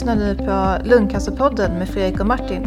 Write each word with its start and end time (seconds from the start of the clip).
lyssnar 0.00 0.16
nu 0.16 0.34
på 0.34 0.88
Lungcancerpodden 0.88 1.78
med 1.78 1.88
Fredrik 1.88 2.20
och 2.20 2.26
Martin. 2.26 2.62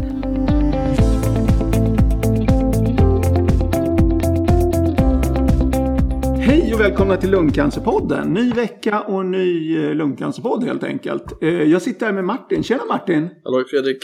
Hej 6.46 6.74
och 6.74 6.80
välkomna 6.80 7.16
till 7.16 7.30
Lungcancerpodden. 7.30 8.32
Ny 8.32 8.52
vecka 8.52 9.00
och 9.00 9.26
ny 9.26 9.76
eh, 9.84 9.94
lungcancerpodd 9.94 10.64
helt 10.64 10.84
enkelt. 10.84 11.42
Eh, 11.42 11.48
Jag 11.62 11.82
sitter 11.82 12.06
här 12.06 12.12
med 12.12 12.24
Martin. 12.24 12.62
Tjena 12.62 12.84
Martin! 12.88 13.30
Hallå 13.44 13.64
Fredrik. 13.70 13.98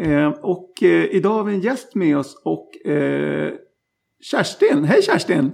Eh, 0.00 0.28
Och 0.28 0.72
idag 1.10 1.30
har 1.30 1.44
vi 1.44 1.54
en 1.54 1.60
gäst 1.60 1.94
med 1.94 2.18
oss 2.18 2.42
och 2.44 2.68
Kerstin. 4.30 4.84
Hej 4.84 5.02
Kerstin! 5.02 5.52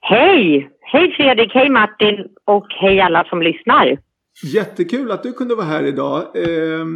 Hej! 0.00 0.70
Hej 0.80 1.12
Fredrik, 1.16 1.54
hej 1.54 1.68
Martin 1.68 2.14
och 2.44 2.66
hej 2.80 3.00
alla 3.00 3.24
som 3.24 3.42
lyssnar. 3.42 4.07
Jättekul 4.42 5.10
att 5.10 5.22
du 5.22 5.32
kunde 5.32 5.54
vara 5.54 5.66
här 5.66 5.84
idag. 5.84 6.18
Eh, 6.34 6.86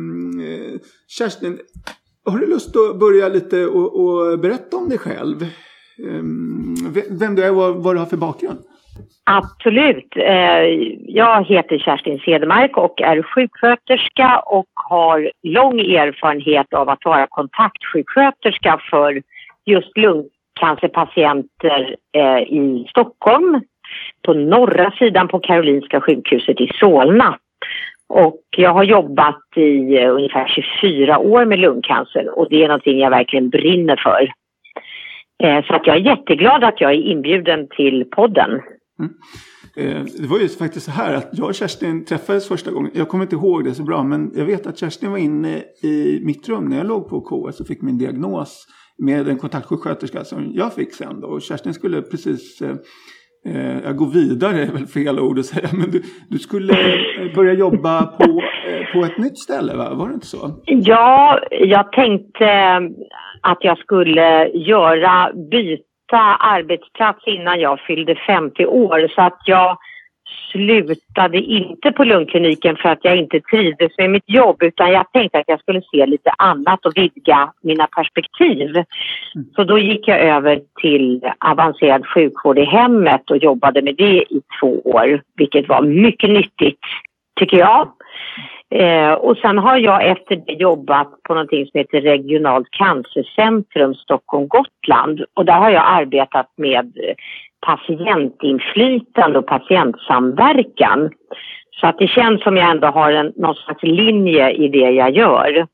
Kerstin, 1.18 1.58
har 2.24 2.38
du 2.38 2.46
lust 2.46 2.76
att 2.76 2.98
börja 2.98 3.28
lite 3.28 3.66
och, 3.66 4.00
och 4.00 4.38
berätta 4.38 4.76
om 4.76 4.88
dig 4.88 4.98
själv? 4.98 5.46
Ehm, 6.08 6.74
vem 7.10 7.34
du 7.34 7.44
är 7.44 7.50
och 7.50 7.84
vad 7.84 7.94
du 7.94 7.98
har 7.98 8.06
för 8.06 8.16
bakgrund? 8.16 8.58
Absolut. 9.24 10.16
Eh, 10.16 10.64
jag 11.06 11.44
heter 11.44 11.78
Kerstin 11.78 12.18
Cedermark 12.18 12.76
och 12.76 13.00
är 13.00 13.22
sjuksköterska 13.22 14.38
och 14.38 14.66
har 14.74 15.32
lång 15.42 15.80
erfarenhet 15.80 16.74
av 16.74 16.88
att 16.88 17.04
vara 17.04 17.26
kontaktsjuksköterska 17.26 18.80
för 18.90 19.22
just 19.64 19.96
lungcancerpatienter 19.96 21.96
eh, 22.12 22.38
i 22.38 22.86
Stockholm 22.90 23.60
på 24.26 24.34
norra 24.34 24.90
sidan 24.90 25.28
på 25.28 25.38
Karolinska 25.38 26.00
sjukhuset 26.00 26.60
i 26.60 26.70
Solna. 26.74 27.38
Och 28.08 28.42
jag 28.56 28.72
har 28.72 28.84
jobbat 28.84 29.42
i 29.56 29.98
eh, 29.98 30.14
ungefär 30.14 30.48
24 30.80 31.18
år 31.18 31.44
med 31.44 31.58
lungcancer 31.58 32.38
och 32.38 32.46
det 32.50 32.64
är 32.64 32.68
någonting 32.68 32.98
jag 32.98 33.10
verkligen 33.10 33.50
brinner 33.50 33.96
för. 33.96 34.32
Eh, 35.42 35.64
så 35.64 35.74
att 35.74 35.86
jag 35.86 35.96
är 35.96 36.00
jätteglad 36.00 36.64
att 36.64 36.80
jag 36.80 36.90
är 36.90 36.96
inbjuden 36.96 37.68
till 37.76 38.04
podden. 38.04 38.50
Mm. 38.98 39.12
Eh, 39.76 40.04
det 40.20 40.26
var 40.26 40.38
ju 40.38 40.48
faktiskt 40.48 40.86
så 40.86 40.92
här 40.92 41.14
att 41.14 41.28
jag 41.32 41.48
och 41.48 41.54
Kerstin 41.54 42.04
träffades 42.04 42.48
första 42.48 42.70
gången. 42.70 42.90
Jag 42.94 43.08
kommer 43.08 43.24
inte 43.24 43.36
ihåg 43.36 43.64
det 43.64 43.74
så 43.74 43.82
bra 43.82 44.02
men 44.02 44.30
jag 44.34 44.44
vet 44.44 44.66
att 44.66 44.78
Kerstin 44.78 45.10
var 45.10 45.18
inne 45.18 45.62
i 45.82 46.20
mitt 46.24 46.48
rum 46.48 46.64
när 46.64 46.76
jag 46.76 46.86
låg 46.86 47.08
på 47.08 47.20
KS 47.20 47.60
och 47.60 47.66
fick 47.66 47.82
min 47.82 47.98
diagnos 47.98 48.66
med 48.98 49.28
en 49.28 49.38
kontaktsjuksköterska 49.38 50.24
som 50.24 50.52
jag 50.54 50.74
fick 50.74 50.94
sen 50.94 51.20
då. 51.20 51.26
Och 51.26 51.42
Kerstin 51.42 51.74
skulle 51.74 52.02
precis 52.02 52.62
eh, 53.46 53.78
jag 53.84 53.96
går 53.96 54.06
vidare 54.06 54.62
är 54.62 54.72
väl 54.72 54.86
fel 54.86 55.20
ord 55.20 55.38
att 55.38 55.46
säga. 55.46 55.68
Men 55.72 55.90
du, 55.90 56.02
du 56.28 56.38
skulle 56.38 56.72
eh, 56.72 57.34
börja 57.34 57.52
jobba 57.52 58.02
på, 58.02 58.42
eh, 58.68 58.92
på 58.92 59.04
ett 59.04 59.18
nytt 59.18 59.38
ställe 59.38 59.74
va? 59.74 59.94
Var 59.94 60.08
det 60.08 60.14
inte 60.14 60.26
så? 60.26 60.50
Ja, 60.64 61.40
jag 61.50 61.92
tänkte 61.92 62.44
eh, 62.44 62.80
att 63.40 63.58
jag 63.60 63.78
skulle 63.78 64.48
göra, 64.48 65.32
byta 65.50 66.22
arbetsplats 66.38 67.26
innan 67.26 67.60
jag 67.60 67.80
fyllde 67.80 68.14
50 68.26 68.66
år. 68.66 69.08
Så 69.14 69.22
att 69.22 69.38
jag 69.44 69.78
slutade 70.52 71.38
inte 71.38 71.92
på 71.92 72.04
lungkliniken 72.04 72.76
för 72.76 72.88
att 72.88 72.98
jag 73.02 73.16
inte 73.16 73.40
trivdes 73.40 73.98
med 73.98 74.10
mitt 74.10 74.28
jobb 74.30 74.62
utan 74.62 74.92
jag 74.92 75.12
tänkte 75.12 75.38
att 75.38 75.48
jag 75.48 75.60
skulle 75.60 75.82
se 75.92 76.06
lite 76.06 76.30
annat 76.38 76.86
och 76.86 76.92
vidga 76.96 77.52
mina 77.62 77.86
perspektiv. 77.86 78.84
Så 79.56 79.64
då 79.64 79.78
gick 79.78 80.08
jag 80.08 80.20
över 80.20 80.60
till 80.80 81.20
avancerad 81.38 82.06
sjukvård 82.06 82.58
i 82.58 82.64
hemmet 82.64 83.30
och 83.30 83.36
jobbade 83.36 83.82
med 83.82 83.96
det 83.96 84.22
i 84.22 84.40
två 84.60 84.80
år, 84.84 85.22
vilket 85.36 85.68
var 85.68 85.82
mycket 85.82 86.30
nyttigt 86.30 86.80
tycker 87.40 87.56
jag. 87.56 87.88
Eh, 88.70 89.12
och 89.12 89.36
sen 89.36 89.58
har 89.58 89.76
jag 89.76 90.06
efter 90.06 90.36
det 90.36 90.52
jobbat 90.52 91.22
på 91.22 91.34
någonting 91.34 91.66
som 91.66 91.78
heter 91.78 92.00
Regionalt 92.00 92.70
cancercentrum 92.70 93.94
Stockholm-Gotland. 93.94 95.24
Och 95.34 95.44
där 95.44 95.58
har 95.58 95.70
jag 95.70 95.84
arbetat 95.86 96.46
med 96.56 96.92
patientinflytande 97.66 99.38
och 99.38 99.46
patientsamverkan. 99.46 101.10
Så 101.80 101.86
att 101.86 101.98
det 101.98 102.08
känns 102.08 102.42
som 102.42 102.56
jag 102.56 102.70
ändå 102.70 102.86
har 102.86 103.12
en, 103.12 103.32
någon 103.36 103.54
slags 103.54 103.82
linje 103.82 104.50
i 104.50 104.68
det 104.68 104.90
jag 104.90 105.16
gör. 105.16 105.66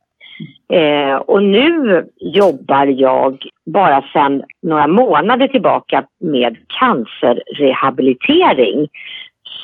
Eh, 0.72 1.14
och 1.14 1.42
nu 1.42 2.04
jobbar 2.20 2.86
jag 2.86 3.42
bara 3.66 4.04
sedan 4.12 4.42
några 4.62 4.86
månader 4.86 5.48
tillbaka 5.48 6.04
med 6.20 6.56
cancerrehabilitering 6.80 8.88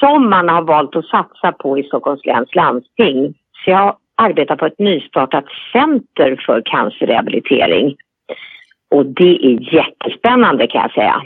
som 0.00 0.30
man 0.30 0.48
har 0.48 0.62
valt 0.62 0.96
att 0.96 1.06
satsa 1.06 1.52
på 1.52 1.78
i 1.78 1.82
Stockholms 1.82 2.26
läns 2.26 2.54
landsting. 2.54 3.34
Så 3.64 3.70
jag 3.70 3.96
arbetar 4.16 4.56
på 4.56 4.66
ett 4.66 4.78
nystartat 4.78 5.44
center 5.72 6.42
för 6.46 6.62
cancerrehabilitering. 6.64 7.96
Och 8.90 9.06
det 9.06 9.46
är 9.46 9.74
jättespännande 9.74 10.66
kan 10.66 10.82
jag 10.82 10.92
säga. 10.92 11.22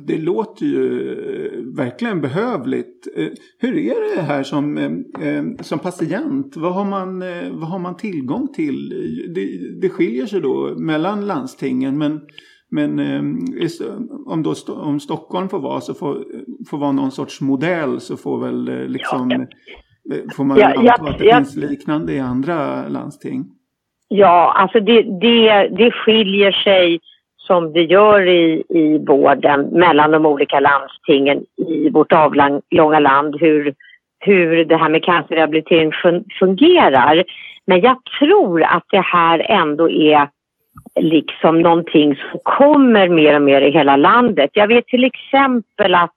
Det 0.00 0.18
låter 0.18 0.66
ju 0.66 1.12
eh, 1.12 1.76
verkligen 1.76 2.20
behövligt. 2.20 3.06
Eh, 3.16 3.28
Hur 3.58 3.78
är 3.78 4.16
det 4.16 4.22
här 4.22 4.42
som, 4.42 4.78
eh, 4.78 5.42
som 5.60 5.78
patient? 5.78 6.56
Vad 6.56 6.74
har, 6.74 6.84
man, 6.84 7.18
vad 7.60 7.68
har 7.68 7.78
man 7.78 7.96
tillgång 7.96 8.48
till? 8.48 8.88
Det, 9.34 9.48
det 9.80 9.88
skiljer 9.88 10.26
sig 10.26 10.40
då 10.40 10.74
mellan 10.78 11.26
landstingen 11.26 11.98
men, 11.98 12.20
men 12.70 13.00
om, 14.26 14.42
då, 14.42 14.54
om 14.68 15.00
Stockholm 15.00 15.48
får 15.48 15.58
vara 15.58 15.80
så 15.80 15.94
får, 15.94 16.24
får 16.70 16.78
vara 16.78 16.92
någon 16.92 17.10
sorts 17.10 17.40
modell 17.40 18.00
så 18.00 18.16
får 18.16 18.40
väl 18.40 18.88
liksom 18.88 19.46
Får 20.36 20.44
man 20.44 20.58
Ja, 20.58 20.66
anta 20.66 20.82
ja, 20.82 21.10
att 21.10 21.18
det 21.18 21.24
ja. 21.24 21.36
finns 21.36 21.56
liknande 21.56 22.12
i 22.12 22.18
andra 22.18 22.88
landsting? 22.88 23.44
Ja, 24.08 24.52
alltså 24.56 24.80
det, 24.80 25.02
det, 25.02 25.68
det 25.78 25.90
skiljer 25.90 26.52
sig 26.52 27.00
som 27.46 27.72
det 27.72 27.82
gör 27.82 28.28
i, 28.28 28.62
i 28.68 28.98
vården 28.98 29.60
mellan 29.72 30.10
de 30.10 30.26
olika 30.26 30.60
landstingen 30.60 31.44
i 31.68 31.90
vårt 31.90 32.12
avlånga 32.12 32.98
land 32.98 33.36
hur, 33.40 33.74
hur 34.20 34.64
det 34.64 34.76
här 34.76 34.88
med 34.88 35.04
cancerrehabilitering 35.04 35.92
fungerar. 36.38 37.24
Men 37.66 37.80
jag 37.80 37.96
tror 38.18 38.62
att 38.62 38.84
det 38.90 39.00
här 39.00 39.46
ändå 39.48 39.90
är 39.90 40.28
liksom 41.00 41.62
någonting 41.62 42.16
som 42.16 42.40
kommer 42.42 43.08
mer 43.08 43.36
och 43.36 43.42
mer 43.42 43.60
i 43.60 43.70
hela 43.70 43.96
landet. 43.96 44.50
Jag 44.52 44.68
vet 44.68 44.86
till 44.86 45.04
exempel 45.04 45.94
att, 45.94 46.14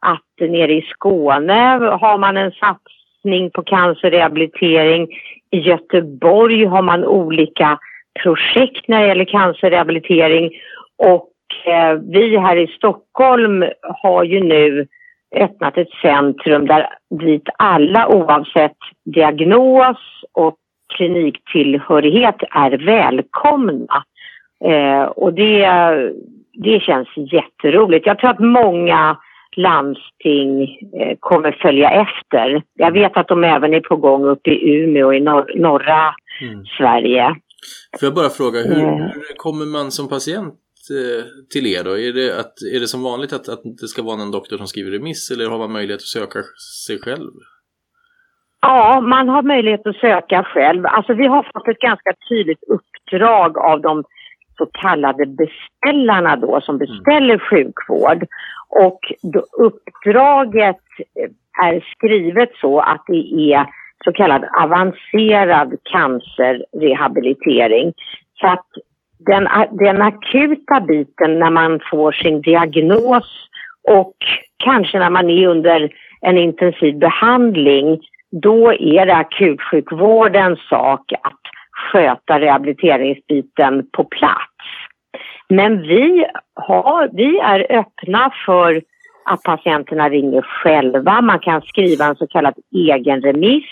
att 0.00 0.50
nere 0.50 0.72
i 0.72 0.82
Skåne 0.82 1.60
har 2.00 2.18
man 2.18 2.36
en 2.36 2.52
satsning 2.52 3.50
på 3.50 3.62
cancerrehabilitering. 3.62 5.08
I 5.50 5.58
Göteborg 5.58 6.64
har 6.64 6.82
man 6.82 7.04
olika 7.04 7.78
projekt 8.22 8.88
när 8.88 9.00
det 9.00 9.06
gäller 9.06 9.24
cancerrehabilitering 9.24 10.50
och 10.96 11.32
eh, 11.72 11.94
vi 11.94 12.36
här 12.36 12.56
i 12.56 12.66
Stockholm 12.66 13.64
har 13.82 14.24
ju 14.24 14.40
nu 14.44 14.86
öppnat 15.36 15.78
ett 15.78 15.90
centrum 16.02 16.66
där 16.66 16.86
dit 17.10 17.48
alla 17.58 18.08
oavsett 18.08 18.76
diagnos 19.04 19.96
och 20.32 20.56
kliniktillhörighet 20.96 22.36
är 22.50 22.70
välkomna. 22.86 24.04
Eh, 24.64 25.02
och 25.02 25.34
det, 25.34 25.68
det 26.52 26.80
känns 26.80 27.08
jätteroligt. 27.16 28.06
Jag 28.06 28.18
tror 28.18 28.30
att 28.30 28.40
många 28.40 29.16
landsting 29.56 30.78
eh, 31.00 31.16
kommer 31.20 31.52
följa 31.52 31.90
efter. 31.90 32.62
Jag 32.74 32.92
vet 32.92 33.16
att 33.16 33.28
de 33.28 33.44
även 33.44 33.74
är 33.74 33.80
på 33.80 33.96
gång 33.96 34.24
uppe 34.24 34.50
i 34.50 34.74
Umeå 34.74 35.12
i 35.12 35.20
nor- 35.20 35.56
norra 35.56 36.14
Mm. 36.40 36.64
Sverige. 36.64 37.34
Får 38.00 38.06
jag 38.06 38.14
bara 38.14 38.28
fråga, 38.30 38.60
hur, 38.62 38.78
Mm. 38.82 39.00
hur 39.00 39.36
kommer 39.36 39.66
man 39.66 39.90
som 39.90 40.08
patient 40.08 40.54
eh, 40.90 41.24
till 41.52 41.66
er 41.66 41.84
då? 41.84 41.98
Är 41.98 42.12
det, 42.12 42.38
att, 42.40 42.54
är 42.74 42.80
det 42.80 42.88
som 42.88 43.02
vanligt 43.02 43.32
att, 43.32 43.48
att 43.48 43.62
det 43.80 43.88
ska 43.88 44.02
vara 44.02 44.16
någon 44.16 44.30
doktor 44.30 44.56
som 44.56 44.66
skriver 44.66 44.90
remiss 44.90 45.30
eller 45.30 45.48
har 45.50 45.58
man 45.58 45.72
möjlighet 45.72 46.00
att 46.00 46.14
söka 46.18 46.38
sig 46.86 46.98
själv? 46.98 47.30
Ja, 48.60 49.00
man 49.00 49.28
har 49.28 49.42
möjlighet 49.42 49.86
att 49.86 49.96
söka 49.96 50.44
själv. 50.44 50.86
Alltså 50.86 51.14
vi 51.14 51.26
har 51.26 51.42
fått 51.52 51.68
ett 51.68 51.78
ganska 51.80 52.10
tydligt 52.28 52.62
uppdrag 52.68 53.58
av 53.58 53.80
de 53.80 54.04
så 54.58 54.66
kallade 54.66 55.26
beställarna 55.26 56.36
då 56.36 56.60
som 56.60 56.78
beställer 56.78 57.38
sjukvård. 57.38 58.26
Och 58.68 59.00
uppdraget 59.58 60.76
eh, 61.14 61.66
är 61.66 61.84
skrivet 61.96 62.50
så 62.60 62.80
att 62.80 63.04
det 63.06 63.52
är 63.54 63.66
så 64.04 64.12
kallad 64.12 64.44
avancerad 64.62 65.76
cancerrehabilitering. 65.92 67.92
Så 68.40 68.46
att 68.46 68.66
den, 69.18 69.48
den 69.70 70.02
akuta 70.02 70.80
biten 70.80 71.38
när 71.38 71.50
man 71.50 71.80
får 71.90 72.12
sin 72.12 72.42
diagnos 72.42 73.48
och 73.88 74.14
kanske 74.64 74.98
när 74.98 75.10
man 75.10 75.30
är 75.30 75.46
under 75.46 75.90
en 76.20 76.38
intensiv 76.38 76.98
behandling, 76.98 78.00
då 78.30 78.72
är 78.72 79.06
det 79.06 79.14
akutsjukvårdens 79.14 80.68
sak 80.68 81.12
att 81.22 81.40
sköta 81.92 82.40
rehabiliteringsbiten 82.40 83.86
på 83.92 84.04
plats. 84.04 84.54
Men 85.48 85.82
vi, 85.82 86.26
har, 86.54 87.08
vi 87.12 87.38
är 87.38 87.78
öppna 87.78 88.32
för 88.46 88.82
att 89.24 89.42
patienterna 89.42 90.08
ringer 90.08 90.42
själva. 90.42 91.20
Man 91.20 91.38
kan 91.38 91.62
skriva 91.62 92.04
en 92.04 92.16
så 92.16 92.26
kallad 92.26 92.54
egenremiss. 92.74 93.64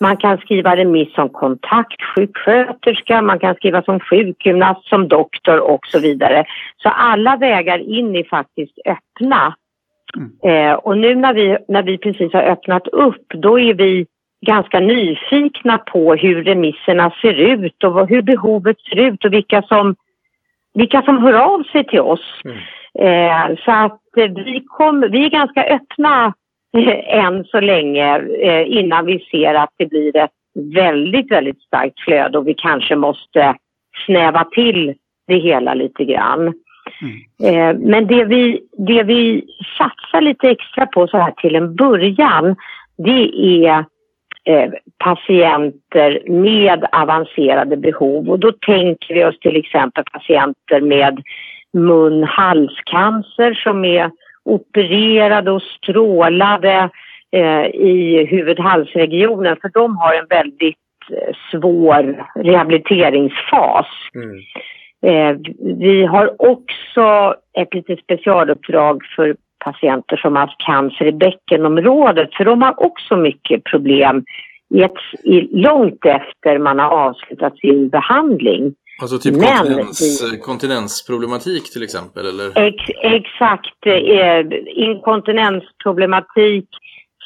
Man 0.00 0.16
kan 0.16 0.38
skriva 0.38 0.76
remiss 0.76 1.14
som 1.14 1.28
kontaktsjuksköterska, 1.28 3.22
man 3.22 3.38
kan 3.38 3.54
skriva 3.54 3.82
som 3.82 4.00
sjukgymnast, 4.00 4.84
som 4.84 5.08
doktor 5.08 5.60
och 5.60 5.86
så 5.86 5.98
vidare. 5.98 6.44
Så 6.76 6.88
alla 6.88 7.36
vägar 7.36 7.78
in 7.78 8.16
är 8.16 8.24
faktiskt 8.24 8.78
öppna. 8.84 9.54
Eh, 10.42 10.72
och 10.72 10.98
nu 10.98 11.14
när 11.14 11.34
vi, 11.34 11.56
när 11.68 11.82
vi 11.82 11.98
precis 11.98 12.32
har 12.32 12.42
öppnat 12.42 12.88
upp, 12.88 13.26
då 13.28 13.60
är 13.60 13.74
vi 13.74 14.06
ganska 14.46 14.80
nyfikna 14.80 15.78
på 15.78 16.14
hur 16.14 16.44
remisserna 16.44 17.12
ser 17.22 17.34
ut 17.34 17.84
och 17.84 17.92
vad, 17.92 18.10
hur 18.10 18.22
behovet 18.22 18.80
ser 18.80 19.00
ut 19.00 19.24
och 19.24 19.32
vilka 19.32 19.62
som, 19.62 19.96
vilka 20.74 21.02
som 21.02 21.18
hör 21.18 21.32
av 21.32 21.62
sig 21.62 21.84
till 21.84 22.00
oss. 22.00 22.40
Eh, 22.98 23.56
så 23.64 23.70
att 23.70 24.16
eh, 24.16 24.30
vi, 24.44 24.64
kom, 24.66 25.00
vi 25.00 25.24
är 25.24 25.30
ganska 25.30 25.64
öppna 25.64 26.34
än 27.06 27.44
så 27.44 27.60
länge 27.60 28.18
eh, 28.18 28.78
innan 28.78 29.06
vi 29.06 29.18
ser 29.30 29.54
att 29.54 29.70
det 29.76 29.86
blir 29.86 30.16
ett 30.16 30.30
väldigt, 30.74 31.30
väldigt 31.30 31.62
starkt 31.62 32.00
flöde 32.00 32.38
och 32.38 32.48
vi 32.48 32.54
kanske 32.54 32.96
måste 32.96 33.54
snäva 34.06 34.44
till 34.44 34.94
det 35.26 35.38
hela 35.38 35.74
lite 35.74 36.04
grann. 36.04 36.46
Eh, 37.42 37.76
men 37.78 38.06
det 38.06 38.24
vi, 38.24 38.60
det 38.78 39.02
vi 39.02 39.44
satsar 39.78 40.20
lite 40.20 40.50
extra 40.50 40.86
på 40.86 41.06
så 41.06 41.18
här 41.18 41.30
till 41.30 41.56
en 41.56 41.74
början, 41.74 42.56
det 42.96 43.30
är 43.66 43.84
eh, 44.44 44.70
patienter 44.98 46.22
med 46.28 46.84
avancerade 46.92 47.76
behov. 47.76 48.30
Och 48.30 48.38
då 48.38 48.52
tänker 48.52 49.14
vi 49.14 49.24
oss 49.24 49.38
till 49.38 49.56
exempel 49.56 50.04
patienter 50.12 50.80
med 50.80 51.22
mun-halscancer 51.72 53.54
som 53.54 53.84
är 53.84 54.10
opererade 54.44 55.50
och 55.50 55.62
strålade 55.62 56.90
eh, 57.32 57.66
i 57.66 58.26
huvud-halsregionen 58.30 59.56
för 59.60 59.68
de 59.68 59.96
har 59.96 60.14
en 60.14 60.26
väldigt 60.28 60.76
eh, 61.10 61.34
svår 61.50 62.26
rehabiliteringsfas. 62.34 63.86
Eh, 65.06 65.36
vi 65.78 66.04
har 66.04 66.42
också 66.42 67.34
ett 67.58 67.74
litet 67.74 68.00
specialuppdrag 68.00 69.02
för 69.16 69.36
patienter 69.64 70.16
som 70.16 70.36
har 70.36 70.46
haft 70.46 70.60
cancer 70.60 71.04
i 71.06 71.12
bäckenområdet 71.12 72.34
för 72.34 72.44
de 72.44 72.62
har 72.62 72.86
också 72.86 73.16
mycket 73.16 73.64
problem 73.64 74.24
i 74.74 74.82
ett, 74.82 74.92
i, 75.24 75.40
långt 75.40 76.06
efter 76.06 76.58
man 76.58 76.78
har 76.78 76.90
avslutat 76.90 77.58
sin 77.58 77.88
behandling. 77.88 78.74
Alltså 79.02 79.18
typ 79.18 79.36
Men 79.36 79.58
kontinens, 79.58 80.22
kontinensproblematik 80.42 81.72
till 81.72 81.82
exempel? 81.82 82.26
Eller? 82.26 82.58
Ex, 82.58 82.76
exakt. 83.02 83.86
Eh, 83.86 84.46
inkontinensproblematik, 84.66 86.68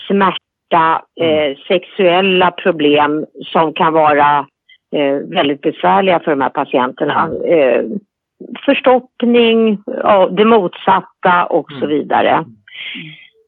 smärta, 0.07 1.03
eh, 1.21 1.57
sexuella 1.69 2.51
problem 2.51 3.27
som 3.53 3.73
kan 3.73 3.93
vara 3.93 4.47
eh, 4.97 5.15
väldigt 5.15 5.61
besvärliga 5.61 6.21
för 6.21 6.31
de 6.31 6.41
här 6.41 6.51
patienterna. 6.51 7.31
Eh, 7.47 7.83
förstoppning, 8.65 9.83
ja, 9.87 10.29
det 10.29 10.45
motsatta 10.45 11.47
och 11.47 11.73
så 11.81 11.87
vidare. 11.87 12.45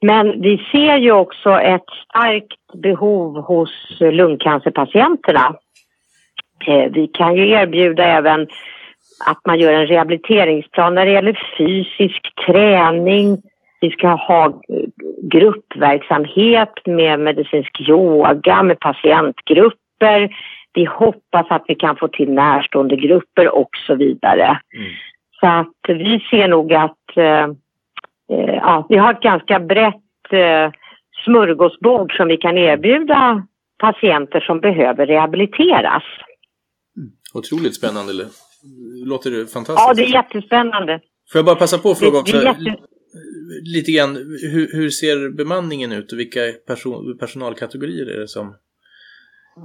Men 0.02 0.40
vi 0.40 0.66
ser 0.72 0.96
ju 0.96 1.12
också 1.12 1.50
ett 1.50 1.84
starkt 2.04 2.80
behov 2.82 3.40
hos 3.40 3.70
lungcancerpatienterna. 4.00 5.54
Eh, 6.68 6.90
vi 6.92 7.06
kan 7.06 7.36
ju 7.36 7.50
erbjuda 7.50 8.04
även 8.04 8.46
att 9.26 9.38
man 9.46 9.58
gör 9.58 9.72
en 9.72 9.86
rehabiliteringsplan 9.86 10.94
när 10.94 11.06
det 11.06 11.12
gäller 11.12 11.40
fysisk 11.58 12.34
träning. 12.46 13.42
Vi 13.80 13.90
ska 13.90 14.08
ha 14.08 14.46
eh, 14.46 14.52
gruppverksamhet 15.22 16.72
med 16.86 17.20
medicinsk 17.20 17.80
yoga, 17.80 18.62
med 18.62 18.80
patientgrupper. 18.80 20.30
Vi 20.74 20.84
hoppas 20.84 21.46
att 21.48 21.64
vi 21.68 21.74
kan 21.74 21.96
få 21.96 22.08
till 22.08 22.32
närstående 22.32 22.96
grupper 22.96 23.54
och 23.54 23.70
så 23.86 23.94
vidare. 23.94 24.60
Så 25.40 25.46
att 25.46 25.74
vi 25.88 26.20
ser 26.30 26.48
nog 26.48 26.72
att 26.72 27.16
eh, 27.16 27.44
eh, 28.32 28.54
ja, 28.54 28.86
vi 28.88 28.96
har 28.96 29.12
ett 29.12 29.20
ganska 29.20 29.60
brett 29.60 30.32
eh, 30.32 30.70
smörgåsbord 31.24 32.16
som 32.16 32.28
vi 32.28 32.36
kan 32.36 32.58
erbjuda 32.58 33.42
patienter 33.78 34.40
som 34.40 34.60
behöver 34.60 35.06
rehabiliteras. 35.06 36.02
Otroligt 37.34 37.74
spännande. 37.74 38.12
eller? 38.12 38.26
Låter 39.04 39.30
det 39.30 39.46
fantastiskt? 39.46 39.88
Ja, 39.88 39.94
det 39.94 40.02
är 40.02 40.14
jättespännande. 40.14 41.00
Får 41.32 41.38
jag 41.38 41.44
bara 41.44 41.56
passa 41.56 41.78
på 41.78 41.90
att 41.90 41.98
fråga 41.98 42.18
också, 42.18 42.36
jätte- 42.42 42.76
lite 43.62 43.92
grann, 43.92 44.16
hur, 44.52 44.68
hur 44.76 44.90
ser 44.90 45.30
bemanningen 45.36 45.92
ut 45.92 46.12
och 46.12 46.18
vilka 46.18 46.40
person, 46.66 47.18
personalkategorier 47.18 48.06
är 48.16 48.20
det 48.20 48.28
som... 48.28 48.54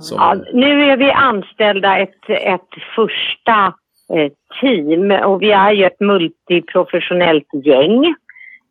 som 0.02 0.18
Ja, 0.20 0.36
nu 0.54 0.82
är 0.92 0.98
vi 0.98 1.12
anställda 1.12 1.98
ett, 1.98 2.30
ett 2.30 2.70
första 2.96 3.74
eh, 4.14 4.32
team 4.62 5.12
och 5.12 5.42
vi 5.42 5.52
är 5.52 5.72
ju 5.72 5.86
ett 5.86 6.00
multiprofessionellt 6.00 7.48
gäng. 7.66 8.16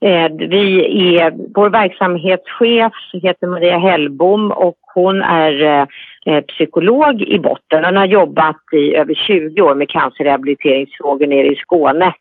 Eh, 0.01 0.31
vi 0.39 1.19
är, 1.19 1.35
vår 1.55 1.71
verksamhetschef 1.71 2.93
heter 3.13 3.47
Maria 3.47 3.79
Hellbom 3.79 4.51
och 4.51 4.79
hon 4.95 5.23
är 5.23 5.63
eh, 5.63 5.87
eh, 6.27 6.45
psykolog 6.45 7.23
i 7.23 7.39
botten. 7.39 7.85
Hon 7.85 7.97
har 7.97 8.07
jobbat 8.07 8.57
i 8.73 8.95
över 8.95 9.15
20 9.15 9.63
år 9.63 9.75
med 9.75 9.89
cancerrehabiliteringsfrågor 9.89 11.27
nere 11.27 11.47
i 11.47 11.57
Skåne. 11.57 12.15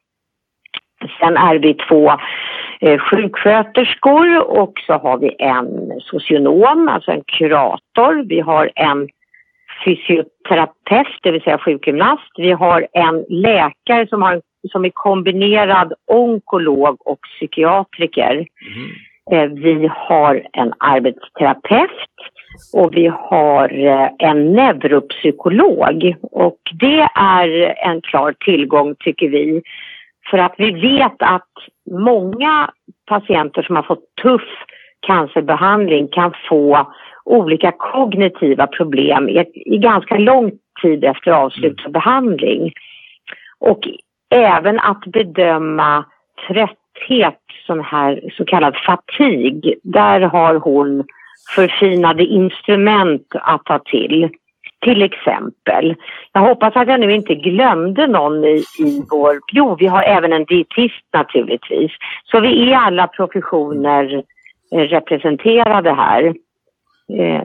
Sen 1.20 1.38
är 1.38 1.56
vi 1.56 1.74
två 1.74 2.12
eh, 2.82 3.00
sjuksköterskor 3.00 4.60
och 4.60 4.74
så 4.88 4.94
har 4.94 5.18
vi 5.18 5.36
en 5.40 5.92
socionom, 6.00 6.88
alltså 6.88 7.12
en 7.12 7.24
kurator. 7.28 8.24
Vi 8.28 8.40
har 8.40 8.72
en 8.76 9.10
fysioterapeut, 9.86 11.20
det 11.24 11.32
vill 11.32 11.42
säga 11.42 11.58
sjukgymnast. 11.58 12.32
Vi 12.38 12.52
har 12.52 12.88
en 12.94 13.26
läkare 13.30 14.08
som, 14.08 14.22
har, 14.22 14.34
en 14.34 14.42
som 14.72 14.86
är 14.86 14.92
kombinerad 14.94 15.94
onkolog 16.08 17.08
och 17.08 17.20
psykiatriker. 17.22 18.48
Eh, 19.32 19.46
Vi 19.46 19.90
har 19.92 20.48
en 20.54 20.74
arbetsterapeut 20.78 21.90
och 22.74 22.98
vi 22.98 23.08
har 23.08 23.88
eh, 23.88 24.10
en 24.20 24.54
neuropsykolog. 24.54 26.16
Och 26.22 26.60
det 26.74 27.08
är 27.16 27.76
en 27.88 28.02
klar 28.02 28.36
tillgång 28.46 28.96
tycker 29.00 29.30
vi. 29.30 29.62
För 30.32 30.38
att 30.38 30.54
vi 30.58 30.72
vet 30.72 31.16
att 31.20 31.52
många 31.92 32.72
patienter 33.06 33.64
som 33.64 33.76
har 33.76 33.84
fått 33.84 34.16
tuff 34.22 34.66
cancerbehandling 35.08 36.08
kan 36.08 36.34
få 36.50 36.94
olika 37.26 37.72
kognitiva 37.72 38.68
problem 38.68 39.30
i, 39.30 39.78
ganska 39.78 40.18
lång 40.18 40.52
tid 40.82 41.04
efter 41.04 41.32
avslutad 41.32 41.90
behandling. 41.90 42.72
Och 43.60 43.88
även 44.34 44.80
att 44.80 45.06
bedöma 45.06 46.06
trötthet, 46.48 47.40
sån 47.68 47.80
här 47.80 48.22
så 48.38 48.46
kallad 48.46 48.76
fatig, 48.86 49.74
där 49.84 50.22
har 50.22 50.56
hon 50.56 51.04
förfinade 51.56 52.24
instrument 52.24 53.28
att 53.32 53.66
ta 53.66 53.80
till. 53.80 54.30
Till 54.82 55.02
exempel. 55.02 55.96
Jag 56.34 56.42
hoppas 56.42 56.76
att 56.76 56.88
jag 56.88 57.00
nu 57.00 57.12
inte 57.12 57.36
glömde 57.36 58.08
någon 58.08 58.44
i, 58.44 58.64
i 58.80 59.04
vår... 59.12 59.40
Jo, 59.52 59.76
vi 59.80 59.88
har 59.88 60.04
även 60.04 60.34
en 60.34 60.46
dietist 60.46 61.06
naturligtvis. 61.14 61.92
Så 62.24 62.40
vi 62.40 62.72
är 62.72 62.78
alla 62.78 63.08
professioner 63.08 64.24
eh, 64.72 64.80
representerade 64.80 65.94
här. 65.94 66.34
Eh, 67.20 67.44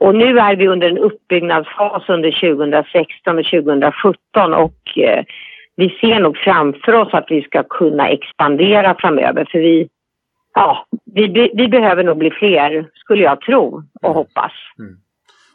och 0.00 0.14
nu 0.14 0.38
är 0.38 0.56
vi 0.56 0.68
under 0.68 0.88
en 0.88 0.98
uppbyggnadsfas 0.98 2.08
under 2.08 2.56
2016 2.56 3.38
och 3.38 3.44
2017 3.44 4.54
och 4.54 4.98
eh, 4.98 5.24
vi 5.78 5.88
ser 6.00 6.20
nog 6.20 6.36
framför 6.36 6.92
oss 6.92 7.08
att 7.14 7.26
vi 7.28 7.42
ska 7.42 7.62
kunna 7.62 8.08
expandera 8.08 8.94
framöver 8.98 9.48
för 9.52 9.58
vi, 9.58 9.88
ja, 10.54 10.86
vi, 11.14 11.52
vi 11.54 11.68
behöver 11.68 12.04
nog 12.04 12.18
bli 12.18 12.30
fler 12.30 12.90
skulle 12.94 13.22
jag 13.22 13.40
tro 13.40 13.82
och 14.02 14.14
hoppas. 14.14 14.52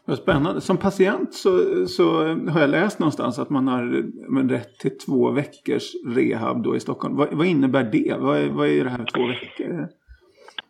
Vad 0.06 0.18
spännande. 0.18 0.60
Som 0.60 0.76
patient 0.76 1.34
så, 1.34 1.50
så 1.86 2.04
har 2.48 2.60
jag 2.60 2.70
läst 2.70 2.98
någonstans 2.98 3.38
att 3.38 3.50
man 3.50 3.68
har 3.68 4.02
men, 4.28 4.50
rätt 4.50 4.78
till 4.78 4.98
två 4.98 5.30
veckors 5.30 5.92
rehab 6.16 6.62
då 6.62 6.76
i 6.76 6.80
Stockholm. 6.80 7.16
Vad, 7.16 7.28
vad 7.32 7.46
innebär 7.46 7.84
det? 7.84 8.14
Vad 8.18 8.38
är, 8.38 8.48
vad 8.48 8.68
är 8.68 8.84
det 8.84 8.90
här 8.90 8.98
med 8.98 9.06
två 9.14 9.26
veckor? 9.26 9.88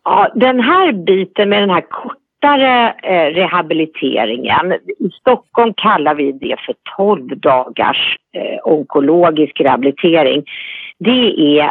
Ja, 0.03 0.31
den 0.35 0.59
här 0.59 0.91
biten 1.05 1.49
med 1.49 1.61
den 1.61 1.69
här 1.69 1.85
kortare 2.45 2.93
eh, 3.03 3.33
rehabiliteringen, 3.33 4.73
i 4.99 5.09
Stockholm 5.19 5.73
kallar 5.77 6.15
vi 6.15 6.31
det 6.31 6.55
för 6.65 6.75
12 6.97 7.39
dagars 7.39 8.17
eh, 8.33 8.59
onkologisk 8.63 9.61
rehabilitering. 9.61 10.43
Det 10.99 11.59
är, 11.59 11.65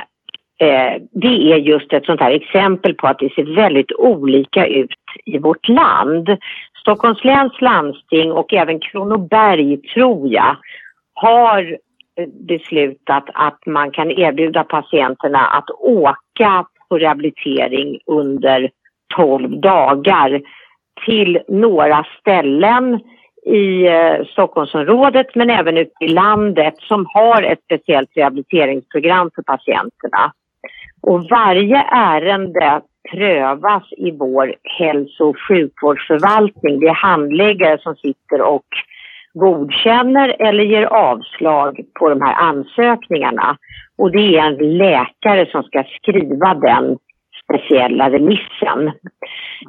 eh, 0.60 1.02
det 1.12 1.52
är 1.52 1.56
just 1.56 1.92
ett 1.92 2.04
sånt 2.04 2.20
här 2.20 2.30
exempel 2.30 2.94
på 2.94 3.06
att 3.06 3.18
det 3.18 3.34
ser 3.34 3.54
väldigt 3.56 3.92
olika 3.92 4.66
ut 4.66 4.94
i 5.24 5.38
vårt 5.38 5.68
land. 5.68 6.36
Stockholms 6.80 7.24
läns 7.24 7.60
landsting 7.60 8.32
och 8.32 8.54
även 8.54 8.80
Kronoberg, 8.80 9.76
tror 9.76 10.32
jag, 10.32 10.56
har 11.14 11.78
eh, 12.18 12.28
beslutat 12.48 13.24
att 13.34 13.66
man 13.66 13.90
kan 13.90 14.10
erbjuda 14.10 14.64
patienterna 14.64 15.38
att 15.38 15.70
åka 15.78 16.66
på 16.88 16.98
rehabilitering 16.98 17.98
under 18.06 18.70
12 19.16 19.60
dagar 19.60 20.40
till 21.06 21.40
några 21.48 22.06
ställen 22.20 23.00
i 23.46 23.86
eh, 23.86 24.24
Stockholmsområdet 24.32 25.34
men 25.34 25.50
även 25.50 25.76
ute 25.76 26.04
i 26.04 26.08
landet 26.08 26.74
som 26.78 27.06
har 27.08 27.42
ett 27.42 27.60
speciellt 27.64 28.10
rehabiliteringsprogram 28.16 29.30
för 29.34 29.42
patienterna. 29.42 30.32
Och 31.02 31.24
varje 31.30 31.76
ärende 31.90 32.80
prövas 33.10 33.82
i 33.96 34.10
vår 34.10 34.54
hälso 34.78 35.24
och 35.24 35.36
sjukvårdsförvaltning. 35.48 36.80
Det 36.80 36.86
är 36.86 36.94
handläggare 36.94 37.78
som 37.78 37.96
sitter 37.96 38.40
och 38.40 38.66
godkänner 39.34 40.36
eller 40.38 40.64
ger 40.64 40.84
avslag 40.84 41.80
på 41.98 42.08
de 42.08 42.22
här 42.22 42.34
ansökningarna. 42.34 43.56
Och 43.98 44.10
det 44.10 44.36
är 44.38 44.46
en 44.46 44.76
läkare 44.78 45.46
som 45.50 45.62
ska 45.62 45.84
skriva 46.00 46.54
den 46.54 46.98
speciella 47.44 48.10
remissen. 48.10 48.92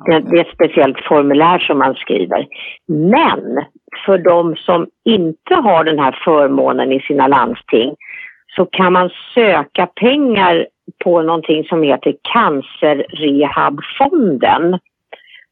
Det, 0.05 0.19
det 0.19 0.37
är 0.37 0.41
ett 0.41 0.53
speciellt 0.53 0.99
formulär 1.07 1.59
som 1.59 1.77
man 1.77 1.95
skriver. 1.95 2.47
Men 2.87 3.65
för 4.05 4.17
de 4.17 4.55
som 4.55 4.87
inte 5.05 5.55
har 5.55 5.83
den 5.83 5.99
här 5.99 6.21
förmånen 6.25 6.91
i 6.91 6.99
sina 6.99 7.27
landsting 7.27 7.95
så 8.55 8.65
kan 8.65 8.93
man 8.93 9.09
söka 9.33 9.87
pengar 9.87 10.67
på 11.03 11.21
någonting 11.21 11.63
som 11.63 11.83
heter 11.83 12.15
Cancerrehabfonden. 12.33 14.79